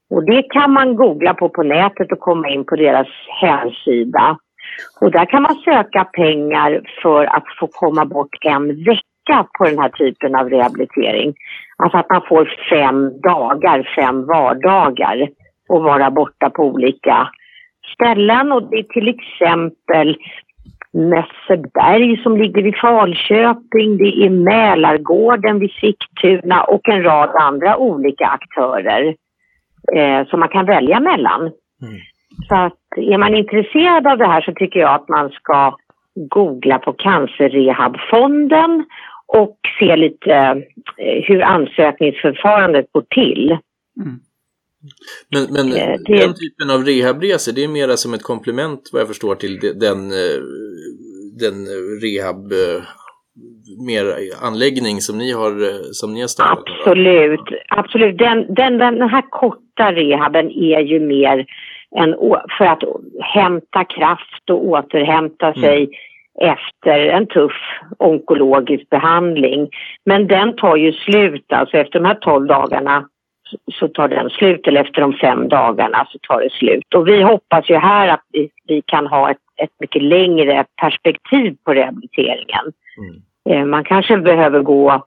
Och 0.09 0.25
det 0.25 0.43
kan 0.43 0.71
man 0.71 0.95
googla 0.95 1.33
på 1.33 1.49
på 1.49 1.63
nätet 1.63 2.11
och 2.11 2.19
komma 2.19 2.49
in 2.49 2.65
på 2.65 2.75
deras 2.75 3.07
hemsida. 3.41 4.37
Och 5.01 5.11
där 5.11 5.25
kan 5.25 5.41
man 5.41 5.55
söka 5.55 6.03
pengar 6.03 6.81
för 7.01 7.25
att 7.25 7.43
få 7.59 7.67
komma 7.67 8.05
bort 8.05 8.37
en 8.41 8.83
vecka 8.83 9.12
på 9.57 9.63
den 9.63 9.79
här 9.79 9.89
typen 9.89 10.35
av 10.35 10.49
rehabilitering. 10.49 11.33
Alltså 11.77 11.97
att 11.97 12.09
man 12.09 12.21
får 12.29 12.53
fem 12.69 13.21
dagar, 13.21 13.93
fem 13.95 14.25
vardagar 14.25 15.29
och 15.69 15.83
vara 15.83 16.11
borta 16.11 16.49
på 16.49 16.63
olika 16.63 17.29
ställen. 17.93 18.51
Och 18.51 18.69
det 18.69 18.79
är 18.79 18.83
till 18.83 19.07
exempel 19.07 20.17
Nässeberg 20.93 22.23
som 22.23 22.37
ligger 22.37 22.67
i 22.67 22.73
Falköping, 22.73 23.97
det 23.97 24.25
är 24.25 24.29
Mälargården 24.29 25.59
vid 25.59 25.71
Sigtuna 25.71 26.63
och 26.63 26.89
en 26.89 27.03
rad 27.03 27.29
andra 27.35 27.77
olika 27.77 28.27
aktörer 28.27 29.15
eh, 29.95 30.27
som 30.27 30.39
man 30.39 30.49
kan 30.49 30.65
välja 30.65 30.99
mellan. 30.99 31.41
Mm. 31.41 31.99
Så 32.47 32.55
att 32.55 32.79
är 32.97 33.17
man 33.17 33.35
intresserad 33.35 34.07
av 34.07 34.17
det 34.17 34.27
här 34.27 34.41
så 34.41 34.53
tycker 34.53 34.79
jag 34.79 34.93
att 34.93 35.09
man 35.09 35.29
ska 35.29 35.75
googla 36.15 36.79
på 36.79 36.93
Cancerrehabfonden 36.93 38.85
och 39.27 39.57
se 39.79 39.95
lite 39.95 40.33
eh, 40.97 41.23
hur 41.23 41.41
ansökningsförfarandet 41.41 42.85
går 42.91 43.05
till. 43.09 43.57
Mm. 44.01 44.19
Men, 45.31 45.53
men 45.53 45.67
eh, 45.73 45.99
det... 46.05 46.17
den 46.17 46.33
typen 46.33 46.69
av 46.69 46.85
rehabresor, 46.85 47.53
det 47.53 47.63
är 47.63 47.67
mera 47.67 47.97
som 47.97 48.13
ett 48.13 48.23
komplement 48.23 48.89
vad 48.93 49.01
jag 49.01 49.07
förstår 49.07 49.35
till 49.35 49.59
den, 49.59 50.11
eh, 50.11 50.39
den 51.39 51.65
rehab 52.01 52.53
mer 53.87 54.05
anläggning 54.41 55.01
som 55.01 55.17
ni 55.17 55.31
har, 55.31 55.53
som 55.93 56.13
ni 56.13 56.21
har 56.21 56.27
startat? 56.27 56.63
Absolut, 56.67 57.49
absolut. 57.67 58.17
Den, 58.17 58.53
den, 58.53 58.77
den 58.77 59.09
här 59.09 59.29
korta 59.29 59.91
rehaben 59.91 60.51
är 60.51 60.79
ju 60.79 60.99
mer 60.99 61.45
en, 61.95 62.15
för 62.57 62.65
att 62.65 62.83
hämta 63.21 63.83
kraft 63.83 64.49
och 64.49 64.65
återhämta 64.65 65.53
mm. 65.53 65.87
Efter 66.41 66.99
en 66.99 67.27
tuff 67.27 67.51
onkologisk 67.97 68.89
behandling. 68.89 69.69
Men 70.05 70.27
den 70.27 70.55
tar 70.55 70.75
ju 70.75 70.93
slut, 70.93 71.53
alltså 71.53 71.77
efter 71.77 71.99
de 71.99 72.05
här 72.05 72.15
12 72.15 72.47
dagarna 72.47 73.07
så 73.71 73.87
tar 73.87 74.07
den 74.07 74.29
slut, 74.29 74.67
eller 74.67 74.81
efter 74.81 75.01
de 75.01 75.13
fem 75.13 75.49
dagarna 75.49 76.07
så 76.09 76.17
tar 76.19 76.41
det 76.41 76.51
slut. 76.51 76.93
Och 76.95 77.07
vi 77.07 77.21
hoppas 77.21 77.69
ju 77.69 77.75
här 77.75 78.07
att 78.07 78.21
vi, 78.31 78.49
vi 78.67 78.81
kan 78.85 79.07
ha 79.07 79.31
ett, 79.31 79.37
ett 79.61 79.71
mycket 79.79 80.03
längre 80.03 80.65
perspektiv 80.81 81.55
på 81.65 81.73
rehabiliteringen. 81.73 82.65
Mm. 82.97 83.21
Eh, 83.49 83.65
man 83.65 83.83
kanske 83.83 84.17
behöver 84.17 84.59
gå 84.59 85.03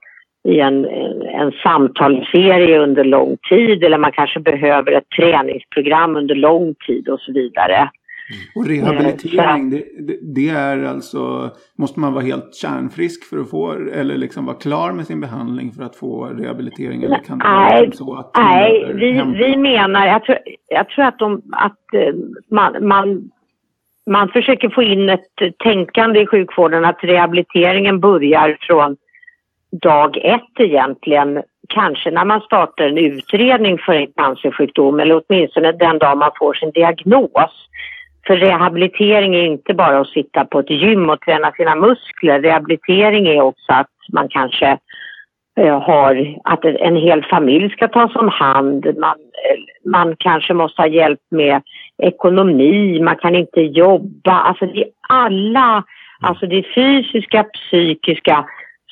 i 0.47 0.59
en, 0.59 0.85
en 1.25 1.51
samtalsserie 1.63 2.79
under 2.79 3.03
lång 3.03 3.37
tid 3.49 3.83
eller 3.83 3.97
man 3.97 4.11
kanske 4.11 4.39
behöver 4.39 4.91
ett 4.91 5.09
träningsprogram 5.17 6.15
under 6.15 6.35
lång 6.35 6.75
tid 6.87 7.09
och 7.09 7.19
så 7.19 7.33
vidare. 7.33 7.89
Och 8.55 8.67
rehabilitering, 8.67 9.69
det, 9.69 9.83
det, 10.21 10.49
är 10.49 10.83
alltså, 10.83 11.51
måste 11.77 11.99
man 11.99 12.13
vara 12.13 12.23
helt 12.23 12.55
kärnfrisk 12.55 13.23
för 13.29 13.37
att 13.37 13.49
få, 13.49 13.71
eller 13.71 14.17
liksom 14.17 14.45
vara 14.45 14.55
klar 14.55 14.91
med 14.91 15.07
sin 15.07 15.21
behandling 15.21 15.71
för 15.71 15.83
att 15.83 15.95
få 15.95 16.25
rehabilitering? 16.25 17.03
Eller 17.03 17.17
kan 17.17 17.37
det 17.37 17.49
nej, 17.49 17.81
vara 17.81 17.91
så 17.91 18.15
att 18.15 18.31
nej 18.37 18.93
vi, 18.93 19.11
vi 19.37 19.57
menar, 19.57 20.07
jag 20.07 20.23
tror, 20.23 20.37
jag 20.67 20.89
tror 20.89 21.05
att, 21.05 21.19
de, 21.19 21.41
att 21.51 21.93
eh, 21.93 22.13
man, 22.51 22.87
man, 22.87 23.31
man 24.09 24.29
försöker 24.29 24.69
få 24.69 24.83
in 24.83 25.09
ett 25.09 25.57
tänkande 25.59 26.21
i 26.21 26.27
sjukvården 26.27 26.85
att 26.85 27.03
rehabiliteringen 27.03 27.99
börjar 27.99 28.57
från 28.61 28.97
dag 29.71 30.17
ett 30.17 30.59
egentligen. 30.59 31.43
Kanske 31.69 32.11
när 32.11 32.25
man 32.25 32.41
startar 32.41 32.83
en 32.83 32.97
utredning 32.97 33.77
för 33.77 33.93
en 33.93 34.07
cancersjukdom 34.07 34.99
eller 34.99 35.21
åtminstone 35.27 35.71
den 35.71 35.97
dag 35.97 36.17
man 36.17 36.31
får 36.39 36.53
sin 36.53 36.71
diagnos. 36.71 37.67
För 38.27 38.37
rehabilitering 38.37 39.35
är 39.35 39.43
inte 39.43 39.73
bara 39.73 39.99
att 39.99 40.07
sitta 40.07 40.45
på 40.45 40.59
ett 40.59 40.69
gym 40.69 41.09
och 41.09 41.21
träna 41.21 41.51
sina 41.51 41.75
muskler. 41.75 42.41
Rehabilitering 42.41 43.27
är 43.27 43.41
också 43.41 43.73
att 43.73 43.89
man 44.13 44.29
kanske 44.29 44.77
eh, 45.59 45.81
har 45.81 46.35
att 46.43 46.65
en 46.65 46.95
hel 46.95 47.25
familj 47.25 47.69
ska 47.69 47.87
tas 47.87 48.15
om 48.15 48.29
hand. 48.29 48.85
Man, 48.97 49.17
eh, 49.49 49.89
man 49.91 50.15
kanske 50.19 50.53
måste 50.53 50.81
ha 50.81 50.87
hjälp 50.87 51.19
med 51.31 51.61
ekonomi, 51.97 52.99
man 53.01 53.15
kan 53.15 53.35
inte 53.35 53.61
jobba. 53.61 54.31
Alltså 54.31 54.65
det 54.65 54.79
är 54.79 54.89
alla, 55.09 55.83
alltså 56.21 56.45
det 56.45 56.63
fysiska, 56.75 57.43
psykiska, 57.43 58.45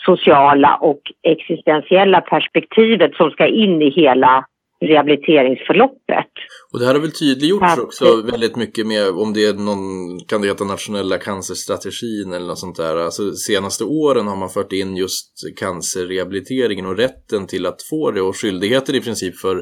sociala 0.05 0.75
och 0.75 1.01
existentiella 1.23 2.21
perspektivet 2.21 3.15
som 3.15 3.31
ska 3.31 3.47
in 3.47 3.81
i 3.81 3.89
hela 3.89 4.45
rehabiliteringsförloppet. 4.81 6.31
Och 6.73 6.79
det 6.79 6.85
här 6.85 6.93
har 6.93 7.01
väl 7.01 7.11
tydliggjorts 7.11 7.77
också 7.77 8.21
väldigt 8.31 8.55
mycket 8.55 8.87
med 8.87 9.09
om 9.09 9.33
det 9.33 9.45
är 9.45 9.53
någon, 9.53 10.19
kan 10.27 10.41
det 10.41 10.47
heta 10.47 10.63
nationella 10.63 11.17
cancerstrategin 11.17 12.33
eller 12.33 12.47
något 12.47 12.59
sånt 12.59 12.77
där. 12.77 12.95
Alltså 12.97 13.31
senaste 13.31 13.83
åren 13.83 14.27
har 14.27 14.35
man 14.35 14.49
fört 14.49 14.71
in 14.71 14.95
just 14.97 15.31
cancerrehabiliteringen 15.59 16.85
och 16.85 16.97
rätten 16.97 17.47
till 17.47 17.65
att 17.65 17.83
få 17.89 18.11
det 18.11 18.21
och 18.21 18.35
skyldigheten 18.41 18.95
i 18.95 19.01
princip 19.01 19.37
för 19.37 19.55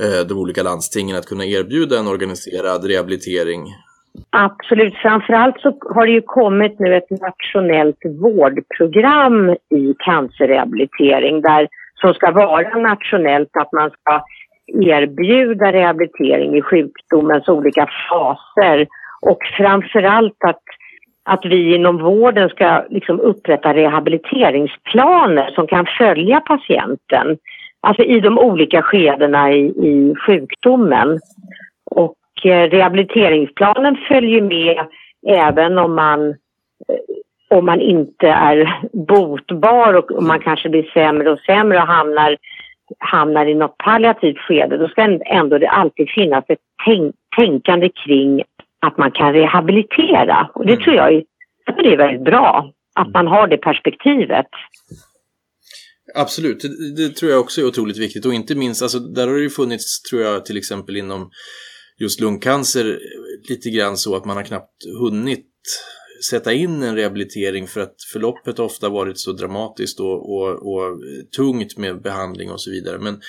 eh, 0.00 0.26
de 0.28 0.38
olika 0.38 0.62
landstingen 0.62 1.16
att 1.16 1.26
kunna 1.26 1.44
erbjuda 1.44 1.98
en 1.98 2.08
organiserad 2.08 2.84
rehabilitering. 2.84 3.62
Absolut, 4.30 4.94
framförallt 4.94 5.60
så 5.60 5.78
har 5.94 6.06
det 6.06 6.12
ju 6.12 6.22
kommit 6.22 6.78
nu 6.78 6.96
ett 6.96 7.10
nationellt 7.10 7.98
vårdprogram 8.20 9.50
i 9.50 9.94
cancerrehabilitering 10.04 11.42
där 11.42 11.68
som 12.00 12.14
ska 12.14 12.30
vara 12.30 12.78
nationellt, 12.78 13.56
att 13.56 13.72
man 13.72 13.90
ska 13.90 14.22
erbjuda 14.82 15.72
rehabilitering 15.72 16.56
i 16.56 16.62
sjukdomens 16.62 17.48
olika 17.48 17.88
faser 18.10 18.86
och 19.20 19.38
framförallt 19.56 20.44
att, 20.44 20.62
att 21.24 21.44
vi 21.44 21.74
inom 21.74 21.98
vården 21.98 22.48
ska 22.48 22.84
liksom 22.90 23.20
upprätta 23.20 23.74
rehabiliteringsplaner 23.74 25.50
som 25.50 25.66
kan 25.66 25.86
följa 25.98 26.40
patienten, 26.40 27.38
alltså 27.80 28.02
i 28.02 28.20
de 28.20 28.38
olika 28.38 28.82
skedena 28.82 29.52
i, 29.52 29.66
i 29.66 30.14
sjukdomen. 30.26 31.20
Och 31.90 32.16
eh, 32.44 32.70
rehabiliteringsplanen 32.70 33.96
följer 34.08 34.42
med 34.42 34.86
även 35.28 35.78
om 35.78 35.94
man 35.94 36.28
eh, 36.28 36.34
om 37.50 37.66
man 37.66 37.80
inte 37.80 38.28
är 38.28 38.80
botbar 38.92 39.94
och 39.94 40.22
man 40.22 40.40
kanske 40.40 40.68
blir 40.68 40.90
sämre 40.94 41.30
och 41.30 41.38
sämre 41.38 41.78
och 41.78 41.86
hamnar, 41.86 42.36
hamnar 42.98 43.46
i 43.46 43.54
något 43.54 43.78
palliativt 43.78 44.38
skede, 44.38 44.78
då 44.78 44.88
ska 44.88 45.18
ändå 45.26 45.58
det 45.58 45.68
alltid 45.68 46.10
finnas 46.10 46.44
ett 46.48 46.58
tänk, 46.84 47.14
tänkande 47.36 47.88
kring 47.88 48.42
att 48.80 48.98
man 48.98 49.10
kan 49.10 49.32
rehabilitera. 49.32 50.50
Och 50.54 50.66
det 50.66 50.72
mm. 50.72 50.84
tror 50.84 50.96
jag 50.96 51.14
är, 51.14 51.24
det 51.82 51.92
är 51.92 51.96
väldigt 51.96 52.24
bra, 52.24 52.72
att 52.94 53.12
man 53.12 53.26
har 53.26 53.46
det 53.46 53.56
perspektivet. 53.56 54.46
Absolut, 56.14 56.60
det, 56.60 57.02
det, 57.02 57.16
tror 57.16 57.30
jag 57.30 57.40
också 57.40 57.60
är 57.60 57.66
otroligt 57.66 57.98
viktigt 57.98 58.26
och 58.26 58.34
inte 58.34 58.54
minst, 58.54 58.82
alltså 58.82 58.98
där 58.98 59.26
har 59.26 59.34
det 59.34 59.42
ju 59.42 59.50
funnits, 59.50 60.02
tror 60.02 60.22
jag, 60.22 60.44
till 60.44 60.56
exempel 60.56 60.96
inom 60.96 61.30
just 62.00 62.20
lungcancer 62.20 62.98
lite 63.48 63.70
grann 63.70 63.96
så 63.96 64.16
att 64.16 64.24
man 64.24 64.36
har 64.36 64.44
knappt 64.44 64.84
hunnit 65.00 65.46
sätta 66.24 66.52
in 66.52 66.82
en 66.82 66.96
rehabilitering 66.96 67.66
för 67.66 67.80
att 67.80 67.94
förloppet 68.12 68.58
ofta 68.58 68.88
varit 68.88 69.18
så 69.18 69.32
dramatiskt 69.32 70.00
och, 70.00 70.34
och, 70.34 70.74
och 70.74 71.00
tungt 71.36 71.76
med 71.76 72.02
behandling 72.02 72.50
och 72.50 72.60
så 72.60 72.70
vidare. 72.70 72.98
Men 72.98 73.20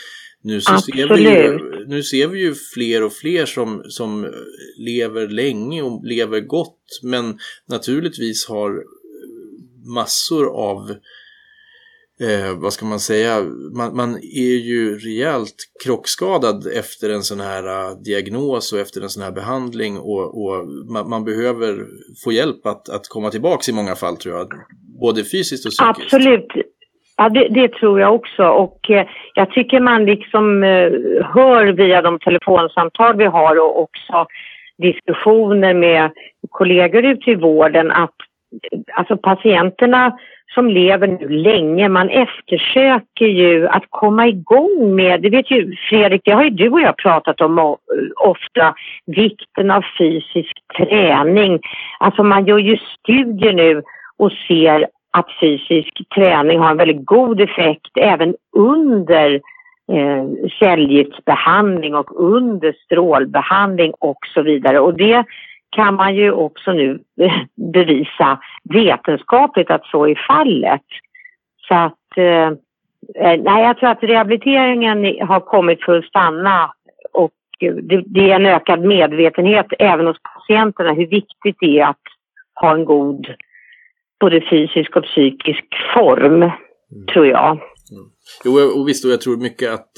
nu, 0.44 0.62
så 0.62 0.78
ser 0.78 1.16
vi 1.16 1.22
ju, 1.22 1.86
nu 1.88 2.04
ser 2.04 2.28
vi 2.28 2.40
ju 2.40 2.56
fler 2.74 3.04
och 3.04 3.14
fler 3.14 3.46
som, 3.46 3.84
som 3.88 4.34
lever 4.78 5.28
länge 5.28 5.82
och 5.82 6.06
lever 6.06 6.40
gott 6.40 7.00
men 7.04 7.40
naturligtvis 7.68 8.48
har 8.48 8.84
massor 9.86 10.48
av 10.48 10.96
eh, 12.22 12.62
vad 12.62 12.74
ska 12.74 12.86
man 12.86 13.00
säga, 13.00 13.42
man, 13.78 13.96
man, 13.96 14.16
är 14.18 14.58
ju 14.58 14.98
rejält 14.98 15.56
krockskadad 15.84 16.68
efter 16.78 17.10
en 17.10 17.22
sån 17.22 17.40
här 17.40 17.64
eh, 17.68 17.98
diagnos 18.06 18.74
och 18.74 18.80
efter 18.80 19.02
en 19.02 19.10
sån 19.10 19.24
här 19.24 19.32
behandling 19.32 19.98
och, 19.98 20.44
och 20.44 20.68
man, 20.94 21.10
man, 21.10 21.24
behöver 21.24 21.86
få 22.24 22.32
hjälp 22.32 22.66
att, 22.66 22.90
att 22.90 23.08
komma 23.08 23.30
tillbaks 23.30 23.70
i 23.70 23.74
många 23.74 23.96
fall 23.96 24.18
tror 24.18 24.38
jag, 24.38 24.48
både 25.02 25.24
fysiskt 25.24 25.66
och 25.66 25.72
psykiskt. 25.72 26.14
Absolut. 26.14 26.52
Ja, 27.18 27.30
det, 27.30 27.48
det, 27.48 27.68
tror 27.68 28.00
jag 28.00 28.16
också. 28.16 28.44
Och 28.44 28.90
eh, 28.90 29.08
jag 29.36 29.52
tycker 29.52 29.80
man 29.80 30.06
liksom 30.06 30.64
eh, 30.64 30.92
hör 31.34 31.72
via 31.72 32.02
de 32.02 32.20
telefonsamtal 32.20 33.18
vi 33.18 33.26
har 33.26 33.60
och 33.60 33.82
också 33.82 34.26
diskussioner 34.78 35.74
med 35.74 36.12
kollegor 36.50 37.06
ute 37.06 37.32
i 37.32 37.36
vården 37.36 37.92
att 37.92 38.16
alltså 38.94 39.18
patienterna 39.18 40.18
som 40.54 40.70
lever 40.70 41.08
nu 41.08 41.30
länge, 41.30 41.90
man 41.90 42.10
eftersöker 42.10 43.26
ju 43.26 43.68
att 43.68 43.84
komma 43.90 44.28
igång 44.28 44.96
med, 44.96 45.22
det 45.22 45.30
vet 45.30 45.52
ju 45.52 45.76
Fredrik, 45.90 46.22
det 46.26 46.32
har 46.32 46.44
ju 46.44 46.50
du 46.50 46.70
och 46.70 46.82
jag 46.82 46.98
pratat 46.98 47.42
om 47.42 47.78
ofta, 48.16 48.76
vikten 49.06 49.72
av 49.72 49.84
fysisk 49.98 50.54
träning. 50.78 51.60
Alltså 52.00 52.24
man 52.24 52.46
gör 52.46 52.58
ju 52.58 52.78
studier 52.78 53.54
nu 53.54 53.84
och 54.18 54.32
ser 54.48 54.88
att 55.12 55.28
fysisk 55.40 56.02
träning 56.16 56.60
har 56.60 56.72
en 56.72 56.78
väldigt 56.78 57.06
god 57.06 57.42
effekt 57.42 57.92
även 57.96 58.36
under 58.58 59.34
eh, 59.92 60.50
cellgiftsbehandling 60.60 61.96
och 61.96 62.22
under 62.22 62.76
strålbehandling 62.86 63.94
och 64.00 64.20
så 64.34 64.42
vidare. 64.42 64.80
Och 64.80 64.94
det 64.94 65.26
kan 65.72 65.96
man 65.96 66.16
ju 66.16 66.32
också 66.32 66.72
nu 66.72 67.00
bevisa 67.74 68.40
vetenskapligt 68.64 69.72
att 69.72 69.86
så 69.86 70.08
är 70.08 70.28
fallet. 70.28 70.86
Så 71.68 71.76
att, 71.76 72.18
eh, 72.18 72.48
eh, 73.26 73.42
nej 73.42 73.64
jag 73.64 73.78
tror 73.78 73.90
att 73.90 74.04
rehabiliteringen 74.04 75.28
har 75.28 75.40
kommit 75.40 75.84
för 75.84 75.98
att 75.98 76.06
stanna 76.06 76.74
och 77.14 77.32
det, 77.60 78.04
det 78.06 78.32
är 78.32 78.36
en 78.36 78.46
ökad 78.46 78.82
medvetenhet 78.82 79.66
även 79.80 80.08
hos 80.08 80.18
patienterna 80.24 80.94
hur 80.94 81.08
viktigt 81.08 81.58
det 81.60 81.80
är 81.80 81.86
att 81.86 82.02
ha 82.54 82.74
en 82.74 82.86
god 82.86 83.28
både 84.20 84.42
fysisk 84.50 84.96
och 84.96 85.04
psykisk 85.04 85.66
form, 85.94 86.42
mm. 86.42 86.52
tror 87.14 87.28
jag. 87.28 87.50
Mm. 87.52 88.06
Jo, 88.46 88.52
och 88.52 88.88
visst, 88.88 89.06
och 89.06 89.12
jag 89.12 89.22
tror 89.22 89.38
mycket 89.38 89.74
att 89.74 89.92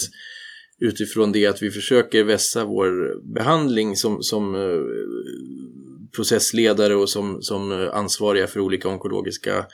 utifrån 0.84 1.32
det 1.32 1.46
att 1.46 1.64
vi 1.64 1.72
försöker 1.72 2.24
vässa 2.24 2.66
vår 2.66 3.22
behandling 3.34 3.96
som, 3.96 4.24
som 4.24 4.56
eh, 4.56 4.82
processledare 6.16 6.96
och 6.96 7.10
som, 7.10 7.42
som 7.42 7.72
eh, 7.72 7.96
ansvariga 7.96 8.48
för 8.48 8.60
olika 8.60 8.90
onkologiska 8.90 9.66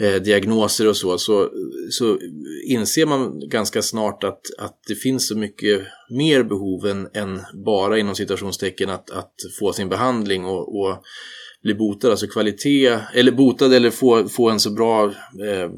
eh, 0.00 0.14
diagnoser 0.14 0.88
och 0.88 0.96
så, 0.96 1.18
så, 1.18 1.50
så 1.90 2.18
inser 2.66 3.06
man 3.06 3.48
ganska 3.48 3.82
snart 3.82 4.24
att, 4.24 4.40
att 4.58 4.80
det 4.88 4.94
finns 4.94 5.28
så 5.28 5.38
mycket 5.38 5.80
mer 6.10 6.42
behov 6.42 6.86
än, 6.86 7.08
än 7.14 7.40
bara 7.64 7.98
inom 7.98 8.14
citationstecken 8.14 8.90
att, 8.90 9.10
att 9.10 9.34
få 9.58 9.72
sin 9.72 9.88
behandling 9.88 10.44
och, 10.44 10.80
och 10.80 11.02
bli 11.64 11.74
botad, 11.74 12.10
alltså 12.10 12.26
kvalitet, 12.26 12.98
eller 13.14 13.32
botad 13.32 13.72
eller 13.72 13.90
få, 13.90 14.28
få 14.28 14.50
en 14.50 14.60
så 14.60 14.70
bra 14.70 15.04
eh, 15.04 15.70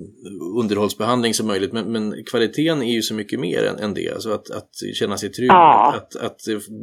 underhållsbehandling 0.61 1.35
som 1.35 1.47
möjligt. 1.47 1.73
Men, 1.73 1.93
men 1.93 2.25
kvaliteten 2.25 2.83
är 2.83 2.95
ju 2.95 3.03
så 3.03 3.15
mycket 3.15 3.41
mer 3.41 3.65
än, 3.65 3.79
än 3.79 3.95
det, 3.95 4.11
alltså 4.11 4.31
att, 4.31 4.51
att 4.51 4.71
känna 4.95 5.19
sig 5.19 5.29
trygg, 5.29 5.51
ja. 5.51 5.95
att, 5.97 6.17
att 6.17 6.41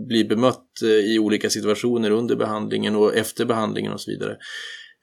bli 0.08 0.24
bemött 0.24 0.82
eh, 0.84 0.90
i 0.90 1.20
olika 1.20 1.50
situationer 1.50 2.12
under 2.12 2.36
behandlingen 2.36 2.96
och 2.96 3.16
efter 3.16 3.46
behandlingen 3.46 3.94
och 3.94 4.02
så 4.02 4.12
vidare. 4.12 4.38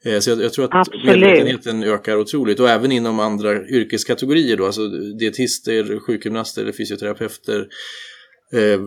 Eh, 0.05 0.19
så 0.19 0.29
jag, 0.29 0.41
jag, 0.41 0.53
tror 0.53 0.65
att 0.65 0.73
Absolut. 0.73 1.05
medvetenheten 1.05 1.83
ökar 1.83 2.17
otroligt 2.17 2.59
och 2.59 2.69
även 2.69 2.91
inom 2.91 3.19
andra 3.19 3.67
yrkeskategorier 3.67 4.57
då, 4.57 4.65
alltså 4.65 4.87
dietister, 5.19 5.99
sjukgymnaster 5.99 6.61
eller 6.61 6.71
fysioterapeuter 6.71 7.67
eh, 8.59 8.79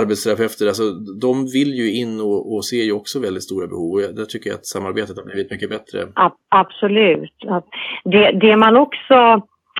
arbetsterapeuter, 0.00 0.66
alltså 0.66 0.82
de 1.20 1.46
vill 1.56 1.72
ju 1.74 1.92
in 2.00 2.20
och, 2.20 2.54
och 2.54 2.64
ser 2.64 2.84
ju 2.84 2.92
också 2.92 3.20
väldigt 3.20 3.42
stora 3.42 3.66
behov 3.66 3.92
och 3.92 4.00
där 4.00 4.24
tycker 4.24 4.50
jag 4.50 4.54
att 4.54 4.66
samarbetet 4.66 5.16
har 5.16 5.24
blivit 5.24 5.50
mycket 5.50 5.70
bättre. 5.70 5.98
absolut. 6.48 7.36
Det, 8.04 8.30
det 8.30 8.56
man 8.56 8.76
också 8.76 9.14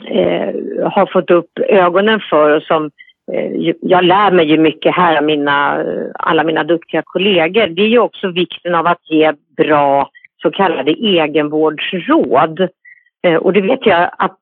eh, 0.07 0.51
har 0.91 1.13
fått 1.13 1.31
upp 1.31 1.59
ögonen 1.59 2.21
för 2.31 2.57
och 2.57 2.63
som 2.63 2.91
eh, 3.33 3.75
jag 3.81 4.05
lär 4.05 4.31
mig 4.31 4.47
ju 4.47 4.59
mycket 4.59 4.95
här 4.95 5.17
av 5.17 5.25
mina, 5.25 5.85
alla 6.15 6.45
mina 6.45 6.65
duktiga 6.65 7.03
kollegor, 7.05 7.67
det 7.67 7.83
är 7.83 7.89
ju 7.89 7.99
också 7.99 8.29
vikten 8.29 8.75
av 8.75 8.87
att 8.87 9.11
ge 9.11 9.33
bra 9.57 10.11
så 10.43 10.51
kallade 10.51 10.91
egenvårdsråd. 10.91 12.69
Eh, 13.23 13.35
och 13.35 13.53
det 13.53 13.61
vet 13.61 13.87
jag 13.87 14.11
att 14.19 14.39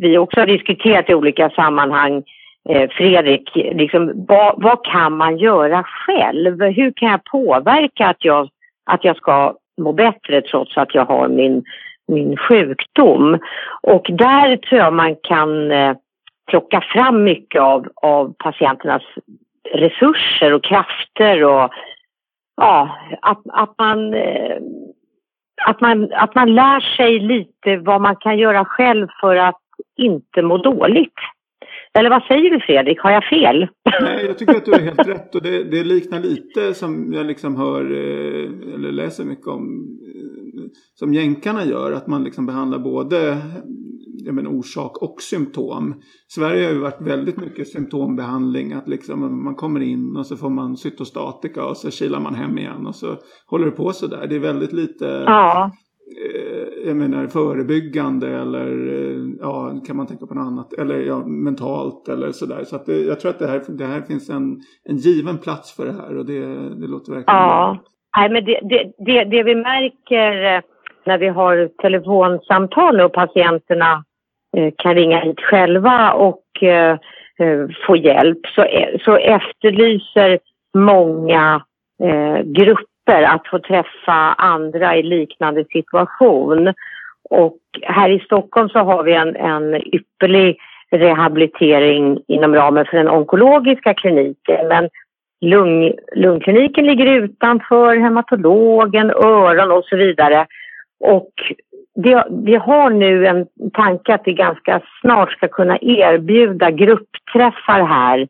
vi 0.00 0.18
också 0.18 0.40
har 0.40 0.46
diskuterat 0.46 1.10
i 1.10 1.14
olika 1.14 1.50
sammanhang 1.50 2.22
Eh, 2.68 2.90
Fredrik, 2.90 3.50
liksom, 3.54 4.12
vad, 4.28 4.62
vad, 4.62 4.84
kan 4.84 5.16
man 5.16 5.38
göra 5.38 5.82
själv? 5.82 6.62
Hur 6.62 6.92
kan 6.92 7.10
jag 7.10 7.24
påverka 7.24 8.06
att 8.06 8.24
jag, 8.24 8.48
att 8.90 9.04
jag 9.04 9.16
ska 9.16 9.54
må 9.80 9.92
bättre 9.92 10.42
trots 10.42 10.76
att 10.76 10.94
jag 10.94 11.04
har 11.04 11.28
min, 11.28 11.64
min 12.08 12.36
sjukdom? 12.36 13.38
Och 13.82 14.06
där 14.08 14.56
tror 14.56 14.80
jag 14.80 14.92
man 14.92 15.16
kan 15.16 15.70
eh, 15.70 15.96
plocka 16.50 16.80
fram 16.80 17.24
mycket 17.24 17.60
av, 17.60 17.86
av 17.94 18.34
patienternas 18.38 19.02
resurser 19.72 20.52
och 20.52 20.64
krafter 20.64 21.44
och 21.44 21.70
ja, 22.56 22.98
att, 23.20 23.40
att 23.48 23.78
man 23.78 24.14
eh, 24.14 24.56
att 25.66 25.80
man, 25.80 26.12
att 26.12 26.34
man 26.34 26.54
lär 26.54 26.80
sig 26.80 27.18
lite 27.18 27.76
vad 27.76 28.00
man 28.00 28.16
kan 28.16 28.38
göra 28.38 28.64
själv 28.64 29.08
för 29.20 29.36
att 29.36 29.60
inte 29.96 30.42
må 30.42 30.58
dåligt. 30.58 31.14
Eller 31.94 32.10
vad 32.10 32.22
säger 32.22 32.50
du 32.50 32.60
Fredrik, 32.60 33.00
har 33.00 33.10
jag 33.10 33.24
fel? 33.24 33.68
Nej, 34.00 34.26
jag 34.26 34.38
tycker 34.38 34.56
att 34.56 34.64
du 34.64 34.72
har 34.72 34.80
helt 34.80 35.08
rätt 35.08 35.34
och 35.34 35.42
det, 35.42 35.64
det 35.64 35.84
liknar 35.84 36.20
lite 36.20 36.74
som 36.74 37.12
jag 37.12 37.26
liksom 37.26 37.56
hör 37.56 37.84
eh, 37.84 38.74
eller 38.74 38.92
läser 38.92 39.24
mycket 39.24 39.46
om 39.46 39.86
eh, 40.14 40.62
som 40.94 41.14
jänkarna 41.14 41.64
gör, 41.64 41.92
att 41.92 42.06
man 42.06 42.24
liksom 42.24 42.46
behandlar 42.46 42.78
både 42.78 43.36
menar, 44.32 44.50
orsak 44.50 45.02
och 45.02 45.22
symptom. 45.22 45.94
Sverige 46.28 46.64
har 46.64 46.72
ju 46.72 46.78
varit 46.78 47.00
väldigt 47.00 47.36
mycket 47.36 47.68
symptombehandling. 47.68 48.72
Att 48.72 48.88
liksom 48.88 49.44
man 49.44 49.54
kommer 49.54 49.80
in 49.80 50.16
och 50.16 50.26
så 50.26 50.36
får 50.36 50.50
man 50.50 50.76
cytostatika 50.76 51.64
och 51.64 51.76
så 51.76 51.90
kilar 51.90 52.20
man 52.20 52.34
hem 52.34 52.58
igen 52.58 52.86
och 52.86 52.94
så 52.94 53.16
håller 53.46 53.64
det 53.66 53.72
på 53.72 53.92
sådär. 53.92 54.26
Det 54.28 54.34
är 54.36 54.40
väldigt 54.40 54.72
lite 54.72 55.04
ja. 55.26 55.72
Eh, 56.82 56.88
jag 56.88 56.96
menar 56.96 57.26
förebyggande 57.26 58.28
eller 58.28 58.68
eh, 58.68 59.18
ja, 59.40 59.80
kan 59.86 59.96
man 59.96 60.06
tänka 60.06 60.26
på 60.26 60.34
något 60.34 60.46
annat. 60.46 60.72
Eller 60.72 61.00
ja, 61.00 61.18
mentalt 61.26 62.08
eller 62.08 62.32
sådär. 62.32 62.64
Så 62.64 62.76
att 62.76 62.86
det, 62.86 63.00
jag 63.00 63.20
tror 63.20 63.30
att 63.30 63.38
det 63.38 63.46
här, 63.46 63.62
det 63.68 63.84
här 63.84 64.00
finns 64.00 64.30
en, 64.30 64.60
en 64.84 64.96
given 64.96 65.38
plats 65.38 65.76
för 65.76 65.84
det 65.84 65.92
här 65.92 66.16
och 66.18 66.26
det, 66.26 66.40
det 66.80 66.86
låter 66.86 67.12
verkligen 67.12 67.40
ja. 67.40 67.46
bra. 67.46 67.78
Nej, 68.16 68.30
men 68.30 68.44
det, 68.44 68.60
det, 68.62 68.92
det, 68.98 69.24
det 69.24 69.42
vi 69.42 69.54
märker 69.54 70.54
eh, 70.54 70.60
när 71.06 71.18
vi 71.18 71.28
har 71.28 71.70
telefonsamtal 71.82 73.00
och 73.00 73.12
patienterna 73.12 74.04
kan 74.76 74.94
ringa 74.94 75.20
hit 75.20 75.40
själva 75.40 76.12
och 76.12 76.44
få 77.86 77.96
hjälp 77.96 78.38
så, 78.46 78.66
så 79.04 79.16
efterlyser 79.16 80.38
många 80.74 81.62
grupper 82.44 82.87
grupper 83.08 83.22
att 83.22 83.48
få 83.48 83.58
träffa 83.58 84.34
andra 84.38 84.96
i 84.96 85.02
liknande 85.02 85.64
situation. 85.64 86.74
Och 87.30 87.58
här 87.82 88.08
i 88.08 88.20
Stockholm 88.20 88.68
så 88.68 88.78
har 88.78 89.02
vi 89.02 89.14
en, 89.14 89.36
en 89.36 89.74
ypperlig 89.74 90.58
rehabilitering 90.90 92.18
inom 92.28 92.54
ramen 92.54 92.84
för 92.84 92.96
den 92.96 93.08
onkologiska 93.08 93.94
kliniken. 93.94 94.68
Men 94.68 94.88
lung, 95.40 95.92
lungkliniken 96.16 96.86
ligger 96.86 97.06
utanför, 97.06 97.96
hematologen, 97.96 99.10
öron 99.10 99.70
och 99.70 99.84
så 99.84 99.96
vidare. 99.96 100.46
Och 101.00 101.30
det, 101.94 102.26
vi 102.30 102.54
har 102.54 102.90
nu 102.90 103.26
en 103.26 103.46
tanke 103.72 104.14
att 104.14 104.22
vi 104.24 104.32
ganska 104.32 104.80
snart 105.00 105.32
ska 105.32 105.48
kunna 105.48 105.78
erbjuda 105.80 106.70
gruppträffar 106.70 107.82
här 107.86 108.28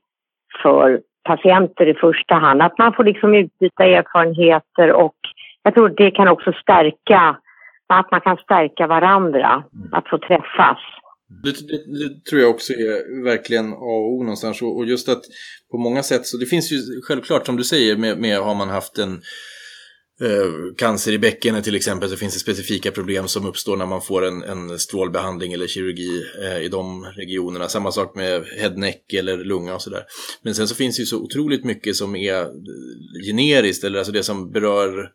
för 0.62 1.01
patienter 1.31 1.87
i 1.93 1.95
första 1.95 2.35
hand. 2.35 2.62
Att 2.62 2.79
man 2.79 2.93
får 2.97 3.05
liksom 3.05 3.35
utbyta 3.35 3.85
erfarenheter 3.85 4.93
och 4.93 5.19
jag 5.62 5.75
tror 5.75 5.88
det 5.88 6.11
kan 6.11 6.29
också 6.29 6.53
stärka, 6.62 7.21
att 7.87 8.11
man 8.11 8.21
kan 8.21 8.37
stärka 8.37 8.87
varandra, 8.87 9.64
att 9.93 10.09
få 10.09 10.19
träffas. 10.19 10.79
Det, 11.45 11.55
det, 11.69 11.79
det, 11.99 12.25
tror 12.31 12.41
jag 12.41 12.51
också 12.51 12.73
är 12.73 13.25
verkligen 13.25 13.67
A 13.73 13.93
och 13.99 14.12
O 14.12 14.23
någonstans 14.23 14.62
och, 14.62 14.87
just 14.87 15.09
att 15.09 15.23
på 15.71 15.79
många 15.79 16.03
sätt 16.03 16.27
så 16.27 16.37
det 16.37 16.47
finns 16.47 16.73
ju 16.73 16.79
självklart 17.09 17.47
som 17.47 17.57
du 17.57 17.64
säger 17.64 17.97
med, 17.97 18.19
med 18.19 18.38
har 18.38 18.55
man 18.55 18.69
haft 18.69 18.99
en 18.99 19.21
Eh, 20.20 20.74
cancer 20.76 21.12
i 21.12 21.18
bäckenet 21.18 21.64
till 21.64 21.74
exempel 21.74 22.11
så 22.11 22.16
finns 22.16 22.35
det 22.35 22.40
specifika 22.40 22.90
problem 22.90 23.28
som 23.28 23.46
uppstår 23.46 23.76
när 23.76 23.87
man 23.87 24.02
får 24.02 24.24
en, 24.24 24.42
en 24.42 24.78
strålbehandling 24.78 25.52
eller 25.52 25.66
kirurgi 25.66 26.24
eh, 26.42 26.59
i 26.59 26.68
de 26.68 27.04
regionerna. 27.04 27.68
Samma 27.68 27.92
sak 27.92 28.14
med 28.16 28.44
head 28.44 28.70
neck 28.76 29.12
eller 29.12 29.37
lunga 29.37 29.74
och 29.74 29.83
sådär. 29.83 30.02
Men 30.42 30.54
sen 30.54 30.68
så 30.68 30.74
finns 30.74 30.96
det 30.96 31.02
ju 31.02 31.07
så 31.07 31.18
otroligt 31.18 31.64
mycket 31.64 31.96
som 31.96 32.16
är 32.16 32.40
eh, 32.40 32.46
generiskt 33.26 33.85
eller 33.85 33.98
alltså 33.98 34.12
det 34.12 34.22
som 34.22 34.52
berör 34.52 34.98
eh, 34.98 35.07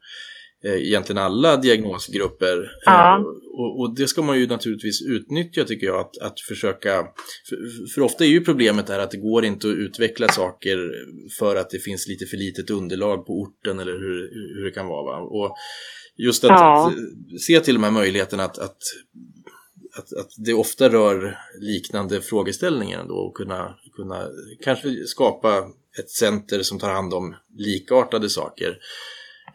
egentligen 0.63 1.17
alla 1.17 1.57
diagnosgrupper. 1.57 2.71
Ja. 2.85 3.17
Eh, 3.17 3.23
och, 3.59 3.79
och, 3.79 3.95
det 3.95 4.07
ska 4.07 4.21
man 4.21 4.39
ju 4.39 4.47
naturligtvis 4.47 5.01
utnyttja 5.01 5.63
tycker 5.63 5.87
jag, 5.87 5.99
att, 5.99 6.17
att 6.17 6.39
försöka, 6.39 7.07
för, 7.49 7.87
för, 7.93 8.01
ofta 8.01 8.23
är 8.23 8.27
ju 8.27 8.41
problemet 8.41 8.89
här 8.89 8.99
att 8.99 9.11
det 9.11 9.17
går 9.17 9.45
inte 9.45 9.67
att 9.67 9.75
utveckla 9.75 10.27
saker 10.27 10.91
för 11.39 11.55
att 11.55 11.69
det 11.69 11.79
finns 11.79 12.07
lite 12.07 12.25
för 12.25 12.37
litet 12.37 12.69
underlag 12.69 13.25
på 13.25 13.33
orten 13.33 13.79
eller 13.79 13.91
hur, 13.91 14.29
hur 14.55 14.65
det 14.65 14.71
kan 14.71 14.87
vara. 14.87 15.03
Va? 15.03 15.19
Och 15.21 15.55
just 16.17 16.43
att, 16.43 16.49
ja. 16.49 16.87
att 16.87 17.41
se 17.41 17.59
till 17.59 17.73
de 17.73 17.83
här 17.83 17.91
möjligheterna 17.91 18.43
att, 18.43 18.59
att 18.59 18.77
att, 19.97 20.13
att 20.13 20.31
det 20.37 20.53
ofta 20.53 20.89
rör 20.89 21.37
liknande 21.59 22.21
frågeställningar 22.21 22.99
ändå 22.99 23.15
och 23.15 23.33
kunna, 23.33 23.75
kunna 23.95 24.27
kanske 24.63 25.05
skapa 25.05 25.57
ett 25.99 26.09
center 26.09 26.61
som 26.61 26.79
tar 26.79 26.89
hand 26.89 27.13
om 27.13 27.35
likartade 27.57 28.29
saker 28.29 28.77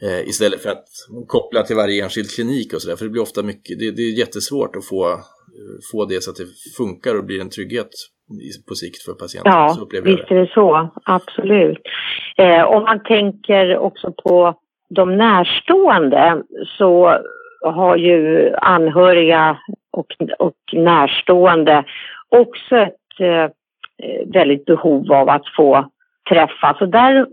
eh, 0.02 0.28
istället 0.28 0.62
för 0.62 0.70
att 0.70 0.88
koppla 1.26 1.62
till 1.62 1.76
varje 1.76 2.02
enskild 2.02 2.30
klinik 2.30 2.74
och 2.74 2.82
sådär. 2.82 2.96
För 2.96 3.04
det 3.04 3.10
blir 3.10 3.22
ofta 3.22 3.42
mycket, 3.42 3.78
det, 3.78 3.90
det, 3.90 4.02
är 4.02 4.18
jättesvårt 4.18 4.76
att 4.76 4.86
få, 4.86 5.12
eh, 5.12 5.18
få 5.92 6.04
det 6.04 6.22
så 6.22 6.30
att 6.30 6.36
det 6.36 6.46
funkar 6.76 7.18
och 7.18 7.24
blir 7.24 7.40
en 7.40 7.50
trygghet 7.50 7.90
på 8.68 8.74
sikt 8.74 9.02
för 9.02 9.12
patienten. 9.12 9.52
Ja, 9.52 9.86
visst 10.04 10.30
är 10.30 10.34
det 10.34 10.50
så. 10.54 10.90
Absolut. 11.04 11.82
Eh, 12.36 12.64
om 12.64 12.82
man 12.82 13.02
tänker 13.02 13.78
också 13.78 14.12
på 14.12 14.54
de 14.88 15.16
närstående 15.16 16.42
så 16.78 17.18
har 17.60 17.96
ju 17.96 18.50
anhöriga 18.54 19.58
och, 19.92 20.06
och 20.38 20.56
närstående 20.72 21.84
också 22.28 22.76
ett 22.76 23.20
eh, 23.20 23.50
väldigt 24.32 24.64
behov 24.64 25.12
av 25.12 25.28
att 25.28 25.44
få 25.56 25.90
träffas. 26.28 26.80
Och 26.80 26.88
där 26.88 27.26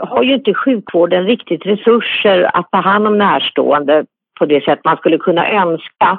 har 0.00 0.22
ju 0.22 0.34
inte 0.34 0.54
sjukvården 0.54 1.26
riktigt 1.26 1.66
resurser 1.66 2.56
att 2.56 2.70
ta 2.70 2.80
hand 2.80 3.06
om 3.06 3.18
närstående 3.18 4.04
på 4.38 4.46
det 4.46 4.64
sätt 4.64 4.80
man 4.84 4.96
skulle 4.96 5.18
kunna 5.18 5.50
önska. 5.50 6.18